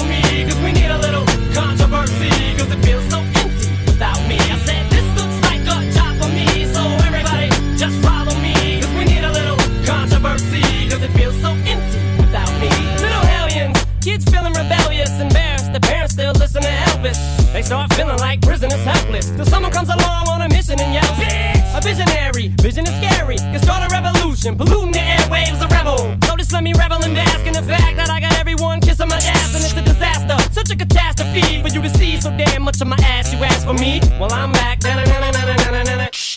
start 17.70 17.94
feeling 17.94 18.18
like 18.18 18.42
prisoners 18.42 18.82
helpless, 18.82 19.30
till 19.30 19.46
someone 19.46 19.70
comes 19.70 19.88
along 19.88 20.26
on 20.26 20.42
a 20.42 20.48
mission 20.48 20.74
and 20.80 20.92
yells, 20.92 21.16
Bitch! 21.22 21.78
A 21.78 21.80
visionary, 21.80 22.48
vision 22.58 22.84
is 22.84 22.96
scary, 22.98 23.36
can 23.36 23.62
start 23.62 23.86
a 23.86 23.88
revolution, 23.94 24.56
polluting 24.58 24.90
the 24.90 24.98
airwaves, 24.98 25.62
a 25.62 25.68
rebel. 25.68 25.98
So 26.26 26.34
just 26.34 26.52
let 26.52 26.64
me 26.64 26.72
revel 26.74 27.00
in 27.04 27.14
the 27.14 27.62
fact 27.62 27.96
that 27.96 28.10
I 28.10 28.18
got 28.18 28.32
everyone 28.40 28.80
kissing 28.80 29.06
my 29.06 29.14
ass, 29.14 29.54
and 29.54 29.62
it's 29.62 29.76
a 29.78 29.82
disaster, 29.82 30.36
such 30.52 30.70
a 30.72 30.76
catastrophe 30.76 31.62
for 31.62 31.68
you 31.68 31.80
to 31.80 31.90
see 31.90 32.20
so 32.20 32.30
damn 32.36 32.62
much 32.62 32.80
of 32.80 32.88
my 32.88 32.98
ass. 33.04 33.32
You 33.32 33.38
ask 33.44 33.64
for 33.64 33.74
me, 33.74 34.00
well 34.18 34.32
I'm 34.32 34.50
back. 34.50 34.80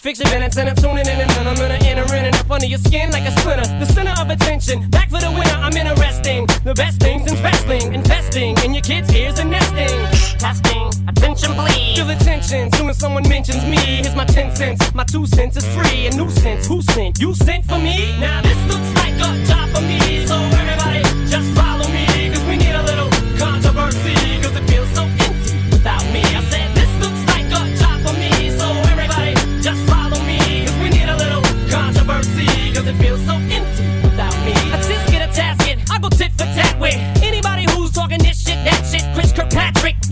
Fix 0.03 0.19
your 0.19 0.29
minutes 0.31 0.57
and 0.57 0.67
I'm 0.67 0.75
tuning 0.75 1.07
in 1.07 1.21
and 1.21 1.29
then 1.31 1.47
I'm 1.47 1.55
gonna 1.55 1.79
enter 1.81 2.03
in 2.13 2.25
and 2.25 2.35
up 2.35 2.51
under 2.51 2.65
your 2.65 2.77
skin 2.79 3.09
like 3.11 3.23
a 3.23 3.31
splinter. 3.39 3.63
The 3.79 3.85
center 3.85 4.11
of 4.21 4.29
attention, 4.29 4.89
back 4.89 5.09
for 5.09 5.21
the 5.21 5.31
winner. 5.31 5.57
I'm 5.63 5.71
interesting. 5.77 6.45
The 6.65 6.73
best 6.73 6.99
things 6.99 7.31
in 7.31 7.41
wrestling, 7.41 7.93
investing 7.93 8.57
in 8.65 8.73
your 8.73 8.83
kids' 8.83 9.15
ears 9.15 9.39
and 9.39 9.49
nesting 9.49 10.12
testing. 10.43 10.87
Attention, 11.07 11.53
please. 11.55 11.97
Feel 11.97 12.09
attention. 12.09 12.71
Soon 12.73 12.89
as 12.89 12.97
someone 12.97 13.25
mentions 13.29 13.63
me, 13.65 13.77
here's 13.77 14.15
my 14.15 14.25
ten 14.25 14.53
cents. 14.53 14.93
My 14.93 15.05
two 15.05 15.25
cents 15.25 15.55
is 15.55 15.65
free. 15.75 16.07
A 16.07 16.11
nuisance. 16.11 16.67
Who 16.67 16.81
sent? 16.81 17.19
You 17.19 17.33
sent 17.33 17.63
for 17.65 17.79
me? 17.79 17.97
Now 18.19 18.41
this 18.41 18.59
looks 18.71 18.91
like 19.01 19.15
a 19.27 19.29
job 19.49 19.67
for 19.73 19.81
me. 19.81 19.99
So 20.27 20.35
everybody, 20.61 21.03
just 21.33 21.49
follow 21.57 21.87
me. 21.95 22.12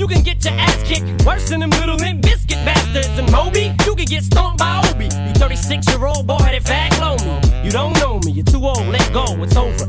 You 0.01 0.07
can 0.07 0.23
get 0.23 0.43
your 0.43 0.55
ass 0.55 0.81
kicked 0.81 1.23
worse 1.27 1.49
than 1.49 1.59
them 1.59 1.69
little 1.69 1.95
limp 1.95 2.23
biscuit 2.23 2.57
bastards. 2.65 3.19
And 3.19 3.31
Moby, 3.31 3.71
you 3.85 3.95
can 3.95 4.05
get 4.05 4.23
stomped 4.23 4.57
by 4.57 4.81
Obi. 4.89 5.05
You 5.05 5.33
36 5.35 5.87
year 5.89 6.03
old 6.07 6.25
boy 6.25 6.39
that 6.39 6.63
fag 6.63 6.89
clone 6.93 7.21
me. 7.23 7.63
You 7.63 7.69
don't 7.69 7.93
know 7.99 8.19
me, 8.25 8.31
you're 8.31 8.43
too 8.43 8.65
old, 8.65 8.87
let 8.87 9.13
go, 9.13 9.25
it's 9.43 9.55
over. 9.55 9.80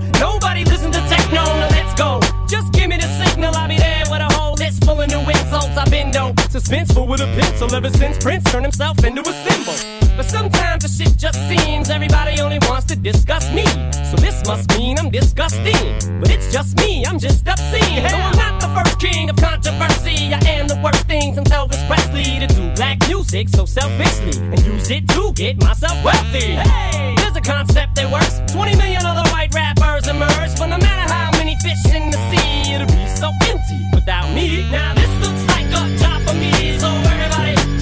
Suspenseful 6.72 7.06
with 7.06 7.20
a 7.20 7.26
pencil 7.38 7.74
ever 7.74 7.90
since 7.90 8.18
Prince 8.18 8.44
turned 8.50 8.64
himself 8.64 9.04
into 9.04 9.20
a 9.20 9.32
symbol. 9.32 10.16
But 10.16 10.24
sometimes 10.24 10.82
the 10.82 10.88
shit 10.88 11.16
just 11.16 11.38
seems 11.48 11.90
everybody 11.90 12.40
only 12.40 12.58
wants 12.68 12.86
to 12.86 12.96
discuss 12.96 13.50
me. 13.52 13.64
So 14.10 14.16
this 14.16 14.44
must 14.46 14.70
mean 14.78 14.98
I'm 14.98 15.10
disgusting. 15.10 16.20
But 16.20 16.30
it's 16.30 16.52
just 16.52 16.76
me, 16.78 17.04
I'm 17.04 17.18
just 17.18 17.46
obscene. 17.46 18.02
Though 18.02 18.16
I'm 18.16 18.36
not 18.36 18.60
the 18.60 18.68
first 18.68 18.98
king 19.00 19.28
of 19.30 19.36
controversy, 19.36 20.32
I 20.32 20.40
am 20.48 20.66
the 20.68 20.80
worst 20.82 21.06
things 21.06 21.36
and 21.36 21.46
Elvis 21.46 21.82
Presley 21.86 22.40
to 22.40 22.46
do 22.46 22.74
black 22.74 22.98
music 23.08 23.48
so 23.48 23.64
selfishly 23.64 24.40
and 24.40 24.58
use 24.64 24.90
it 24.90 25.08
to 25.08 25.32
get 25.34 25.60
myself 25.60 25.96
wealthy. 26.04 26.56
Hey, 26.56 27.14
there's 27.18 27.36
a 27.36 27.40
concept 27.40 27.96
that 27.96 28.10
works. 28.10 28.40
20 28.52 28.76
million 28.76 29.04
other 29.04 29.28
white 29.30 29.54
rappers 29.54 30.08
emerge, 30.08 30.56
but 30.58 30.66
no 30.66 30.78
matter 30.78 31.12
how 31.12 31.30
many 31.32 31.56
fish 31.62 31.84
in 31.94 32.10
the 32.10 32.20
sea, 32.30 32.74
it'll 32.74 32.86
be 32.86 33.06
so 33.08 33.30
empty 33.48 33.80
without 33.94 34.32
me. 34.34 34.70
Now 34.70 34.94
this 34.94 35.10
looks 35.20 35.32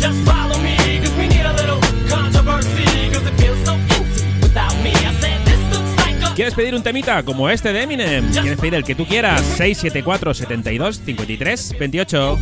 just 0.01 0.19
follow 0.25 0.59
me, 0.59 0.77
cause 1.01 1.15
we 1.17 1.29
need 1.29 1.45
a 1.45 1.53
little 1.53 1.81
controversy, 2.09 3.11
cause 3.13 3.27
it 3.27 3.35
feels 3.41 3.59
so 3.65 3.75
empty 3.75 4.25
without 4.43 4.75
me. 4.83 4.93
I 4.93 5.13
said 5.21 5.45
this 5.45 5.61
looks 5.73 5.97
like 5.99 6.17
a 6.25 6.35
¿Quieres 6.35 6.55
pedir 6.55 6.75
un 6.75 6.83
temita 6.83 7.23
como 7.23 7.49
este 7.51 7.73
de 7.73 7.83
Eminem? 7.83 8.31
¿Quieres 8.31 8.59
pedir 8.59 8.75
el 8.75 8.85
que 8.85 8.95
tú 8.95 9.07
quieras? 9.07 9.43
674 9.43 10.35
72 10.35 11.01
53 11.05 11.77
28. 11.79 12.39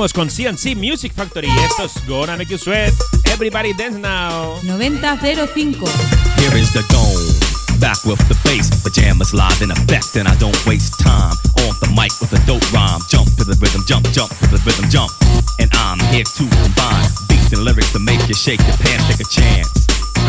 Seguimos 0.00 0.12
con 0.14 0.30
CNC 0.30 0.76
Music 0.76 1.12
Factory. 1.12 1.48
Esto 1.62 1.84
es 1.84 1.92
Gonna 2.06 2.34
Make 2.34 2.50
You 2.52 2.58
Sweat. 2.58 2.94
Everybody 3.26 3.74
dance 3.74 3.98
now. 3.98 4.56
9005. 4.62 5.44
Here 6.38 6.56
is 6.56 6.72
the 6.72 6.82
dome. 6.88 7.78
Back 7.80 8.02
with 8.06 8.16
the 8.28 8.36
bass, 8.42 8.70
pajamas 8.82 9.34
live 9.34 9.60
in 9.60 9.70
effect, 9.70 10.16
and 10.16 10.26
I 10.26 10.34
don't 10.36 10.56
waste 10.64 10.98
time 11.00 11.36
on 11.68 11.76
the 11.84 11.92
mic 11.92 12.12
with 12.18 12.32
a 12.32 12.40
dope 12.46 12.64
rhyme. 12.72 13.00
Jump 13.10 13.28
to 13.36 13.44
the 13.44 13.52
rhythm, 13.60 13.84
jump, 13.86 14.08
jump 14.12 14.30
to 14.40 14.46
the 14.48 14.56
rhythm, 14.64 14.88
jump. 14.88 15.12
And 15.60 15.68
I'm 15.76 16.00
here 16.08 16.24
to 16.24 16.44
combine 16.48 17.04
beats 17.28 17.52
and 17.52 17.60
lyrics 17.60 17.92
to 17.92 17.98
make 17.98 18.24
you 18.26 18.32
shake 18.32 18.64
your 18.64 18.80
pants, 18.80 19.04
take 19.04 19.20
a 19.20 19.28
chance. 19.28 19.68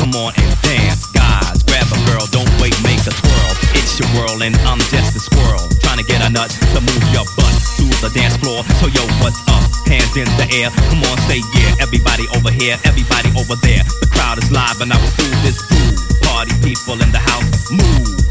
Come 0.03 0.11
on 0.19 0.35
and 0.35 0.51
dance, 0.67 1.07
guys. 1.15 1.63
Grab 1.63 1.87
a 1.87 1.99
girl, 2.11 2.27
don't 2.27 2.51
wait, 2.59 2.75
make 2.83 2.99
a 3.07 3.15
twirl. 3.15 3.51
It's 3.79 3.95
your 3.95 4.11
world, 4.19 4.43
and 4.43 4.51
I'm 4.67 4.83
just 4.91 5.15
a 5.15 5.19
squirrel. 5.23 5.70
To 6.01 6.07
get 6.07 6.25
a 6.25 6.31
nut 6.31 6.49
to 6.49 6.81
move 6.81 7.03
your 7.13 7.25
butt 7.37 7.53
to 7.77 7.85
the 8.01 8.09
dance 8.15 8.35
floor. 8.37 8.63
So, 8.81 8.87
yo, 8.87 9.05
what's 9.21 9.37
up? 9.45 9.61
Hands 9.85 10.17
in 10.17 10.25
the 10.33 10.49
air. 10.49 10.71
Come 10.89 11.03
on, 11.03 11.17
say 11.29 11.41
yeah. 11.53 11.75
Everybody 11.79 12.25
over 12.35 12.49
here, 12.49 12.79
everybody 12.85 13.29
over 13.37 13.53
there. 13.61 13.83
The 14.01 14.09
crowd 14.09 14.39
is 14.39 14.49
live, 14.49 14.81
and 14.81 14.91
I 14.91 14.97
will 14.97 15.13
do 15.13 15.29
this 15.45 15.61
groove. 15.61 16.21
Party 16.23 16.57
people 16.63 16.99
in 17.03 17.11
the 17.11 17.19
house, 17.19 17.69
move. 17.69 18.30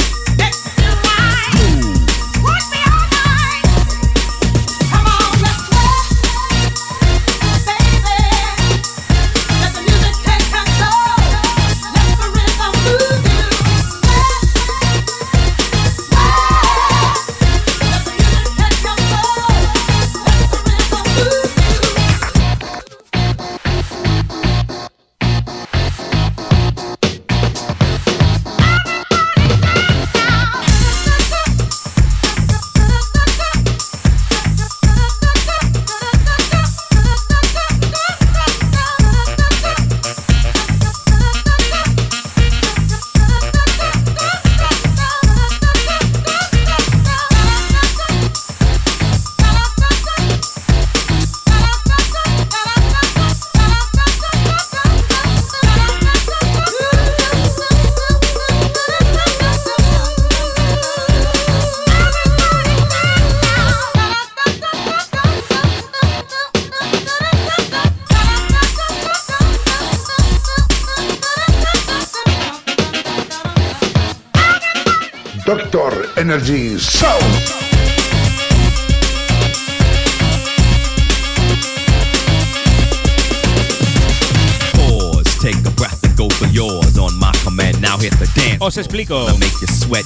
Os 88.71 88.79
explico. 88.79 89.27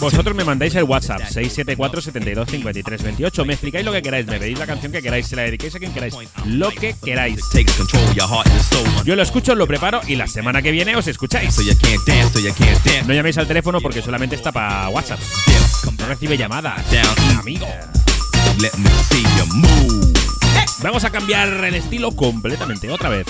Vosotros 0.01 0.35
me 0.35 0.43
mandáis 0.43 0.75
el 0.75 0.85
WhatsApp 0.85 1.19
674 1.19 2.01
72 2.01 2.49
53 2.49 3.03
28. 3.03 3.45
Me 3.45 3.53
explicáis 3.53 3.85
lo 3.85 3.93
que 3.93 4.01
queráis, 4.01 4.27
me 4.27 4.39
pedís 4.39 4.59
la 4.59 4.65
canción 4.65 4.91
que 4.91 5.03
queráis, 5.03 5.27
se 5.27 5.37
la 5.37 5.43
dedicáis 5.43 5.75
a 5.75 5.79
quien 5.79 5.93
queráis, 5.93 6.15
lo 6.47 6.71
que 6.71 6.95
queráis. 7.05 7.41
Yo 9.05 9.17
lo 9.17 9.23
escucho, 9.23 9.55
lo 9.55 9.67
preparo 9.67 10.01
y 10.09 10.17
la 10.17 10.27
semana 10.27 10.63
que 10.63 10.71
viene 10.71 10.97
os 10.97 11.07
escucháis. 11.07 11.55
No 13.07 13.13
llaméis 13.13 13.37
al 13.37 13.47
teléfono 13.47 13.83
porque 13.83 14.01
solamente 14.01 14.35
está 14.35 14.51
para 14.51 14.89
WhatsApp. 14.89 15.21
No 15.99 16.07
recibe 16.07 16.39
llamadas. 16.39 16.83
Amigo. 17.39 17.67
Vamos 20.83 21.05
a 21.05 21.11
cambiar 21.11 21.49
el 21.65 21.75
estilo 21.75 22.13
completamente, 22.13 22.91
otra 22.91 23.11
vez. 23.11 23.27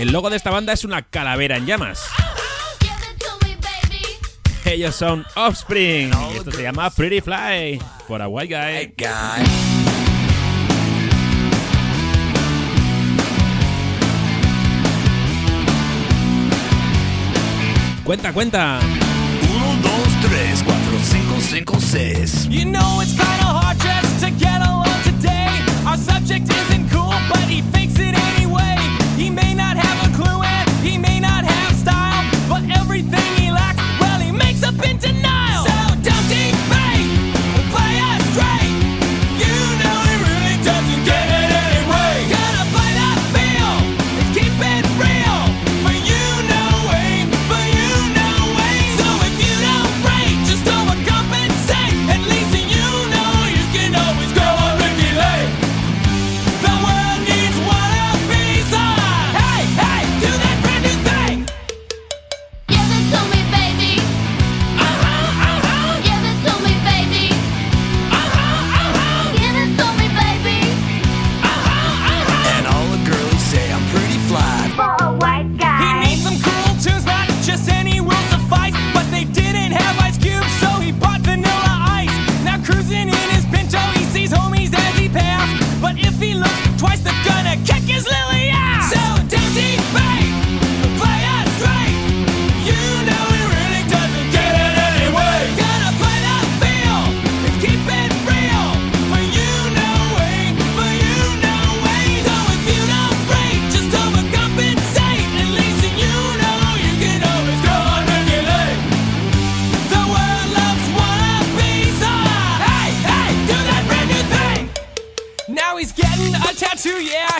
El 0.00 0.12
logo 0.12 0.30
de 0.30 0.38
esta 0.38 0.48
banda 0.48 0.72
es 0.72 0.84
una 0.84 1.02
calavera 1.02 1.58
en 1.58 1.66
llamas. 1.66 2.06
Ellos 4.64 4.96
son 4.96 5.26
Offspring. 5.36 6.10
Y 6.32 6.36
esto 6.38 6.50
se 6.52 6.62
llama 6.62 6.88
Pretty 6.88 7.20
Fly 7.20 7.78
for 8.08 8.22
a 8.22 8.26
White 8.26 8.94
Guy. 8.96 9.04
Cuenta, 18.02 18.32
cuenta. 18.32 18.80
1, 18.80 19.82
2, 19.82 19.92
3, 20.30 20.64
4, 20.64 20.78
5, 21.02 21.40
5, 21.42 21.80
6. 21.80 22.46
You 22.48 22.64
know 22.64 23.02
it's 23.02 23.14
kind 23.18 23.42
hard 23.42 23.76
to 23.78 24.30
get 24.30 24.62
along 24.62 25.02
today. 25.04 25.46
Our 25.86 25.98
subject 25.98 26.48
isn't 26.48 26.79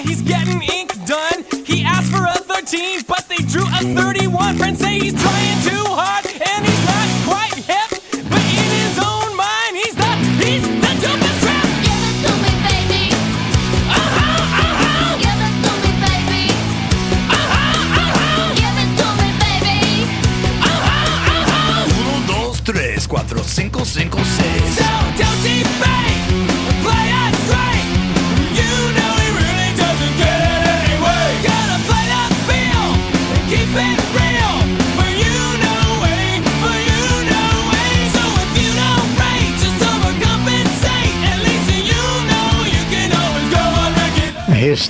he's 0.00 0.22
getting 0.22 0.62
ink 0.62 0.92
done. 1.06 1.44
He 1.64 1.84
asked 1.84 2.10
for 2.10 2.24
a 2.24 2.34
13, 2.34 3.02
but 3.06 3.28
they 3.28 3.36
drew 3.36 3.62
a 3.62 3.94
31. 3.94 4.29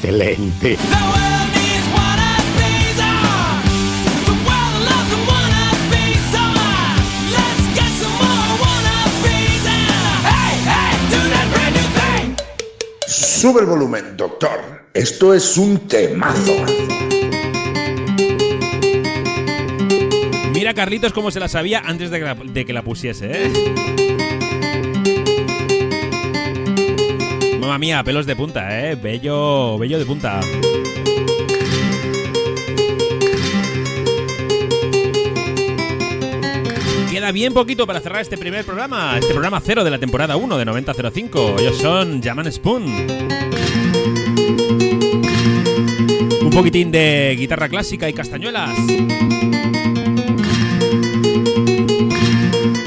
excelente. 0.00 0.78
Sube 13.06 13.60
el 13.60 13.66
volumen, 13.66 14.16
doctor. 14.16 14.50
Esto 14.92 15.34
es 15.34 15.56
un 15.56 15.78
temazo. 15.88 16.52
Mira, 20.52 20.74
Carlitos, 20.74 21.12
cómo 21.12 21.30
se 21.30 21.40
la 21.40 21.48
sabía 21.48 21.80
antes 21.80 22.10
de 22.10 22.18
que 22.18 22.24
la, 22.24 22.34
de 22.34 22.66
que 22.66 22.72
la 22.72 22.82
pusiese, 22.82 23.30
¿eh? 23.32 24.09
mamá 27.70 27.78
mía, 27.78 28.02
pelos 28.02 28.26
de 28.26 28.34
punta, 28.34 28.80
¿eh? 28.80 28.96
Bello, 28.96 29.78
bello 29.78 29.96
de 29.96 30.04
punta. 30.04 30.40
Queda 37.08 37.30
bien 37.30 37.54
poquito 37.54 37.86
para 37.86 38.00
cerrar 38.00 38.22
este 38.22 38.36
primer 38.36 38.64
programa, 38.64 39.16
este 39.18 39.32
programa 39.32 39.60
cero 39.64 39.84
de 39.84 39.90
la 39.90 39.98
temporada 39.98 40.36
1 40.36 40.58
de 40.58 40.64
9005. 40.64 41.56
Ellos 41.60 41.78
son 41.78 42.20
Jaman 42.20 42.50
Spoon. 42.50 42.84
Un 46.42 46.50
poquitín 46.50 46.90
de 46.90 47.36
guitarra 47.38 47.68
clásica 47.68 48.08
y 48.08 48.12
castañuelas. 48.12 48.76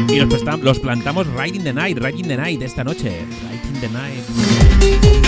Y 0.10 0.20
los, 0.20 0.80
plantamos 0.80 1.26
Riding 1.28 1.64
the 1.64 1.74
Night, 1.74 1.98
Riding 2.00 2.28
the 2.28 2.36
Night 2.36 2.62
esta 2.62 2.84
noche. 2.84 3.26
Riding 3.50 3.80
the 3.80 3.90
Night. 3.90 4.43
Thank 4.84 5.06
you. 5.06 5.23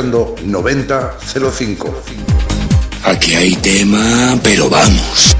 escuchando 0.00 0.34
9005. 0.44 2.02
Aquí 3.04 3.34
hay 3.34 3.54
tema, 3.56 4.38
pero 4.42 4.70
vamos. 4.70 5.36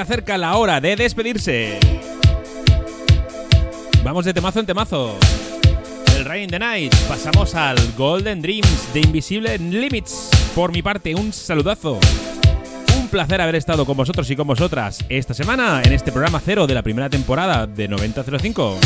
Acerca 0.00 0.38
la 0.38 0.56
hora 0.56 0.80
de 0.80 0.96
despedirse. 0.96 1.78
Vamos 4.02 4.24
de 4.24 4.34
temazo 4.34 4.60
en 4.60 4.66
temazo. 4.66 5.16
Del 6.14 6.24
Rain 6.24 6.50
the 6.50 6.58
Night 6.58 6.94
pasamos 7.08 7.54
al 7.54 7.76
Golden 7.96 8.40
Dreams 8.40 8.92
de 8.94 9.00
Invisible 9.00 9.58
Limits. 9.58 10.30
Por 10.54 10.72
mi 10.72 10.82
parte, 10.82 11.14
un 11.14 11.32
saludazo. 11.32 11.98
Un 12.98 13.08
placer 13.08 13.40
haber 13.40 13.56
estado 13.56 13.84
con 13.84 13.96
vosotros 13.96 14.28
y 14.30 14.36
con 14.36 14.46
vosotras 14.46 15.04
esta 15.08 15.34
semana 15.34 15.82
en 15.84 15.92
este 15.92 16.12
programa 16.12 16.40
cero 16.44 16.66
de 16.66 16.74
la 16.74 16.82
primera 16.82 17.10
temporada 17.10 17.66
de 17.66 17.88
9005. 17.88 18.78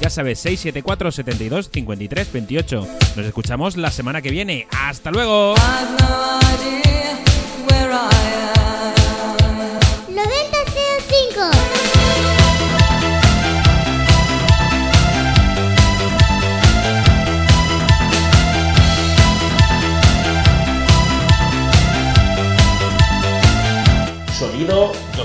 Ya 0.00 0.10
sabes, 0.10 0.38
674 0.40 1.12
72 1.12 1.70
53 1.72 2.32
28. 2.32 2.88
Nos 3.16 3.26
escuchamos 3.26 3.76
la 3.76 3.90
semana 3.90 4.20
que 4.20 4.30
viene. 4.30 4.66
¡Hasta 4.70 5.10
luego! 5.10 5.54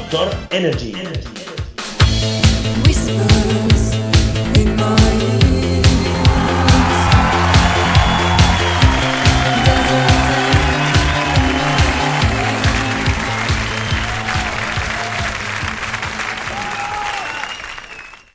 Sonido 0.10 0.26
Doctor 0.26 0.38
Energy. 0.52 1.39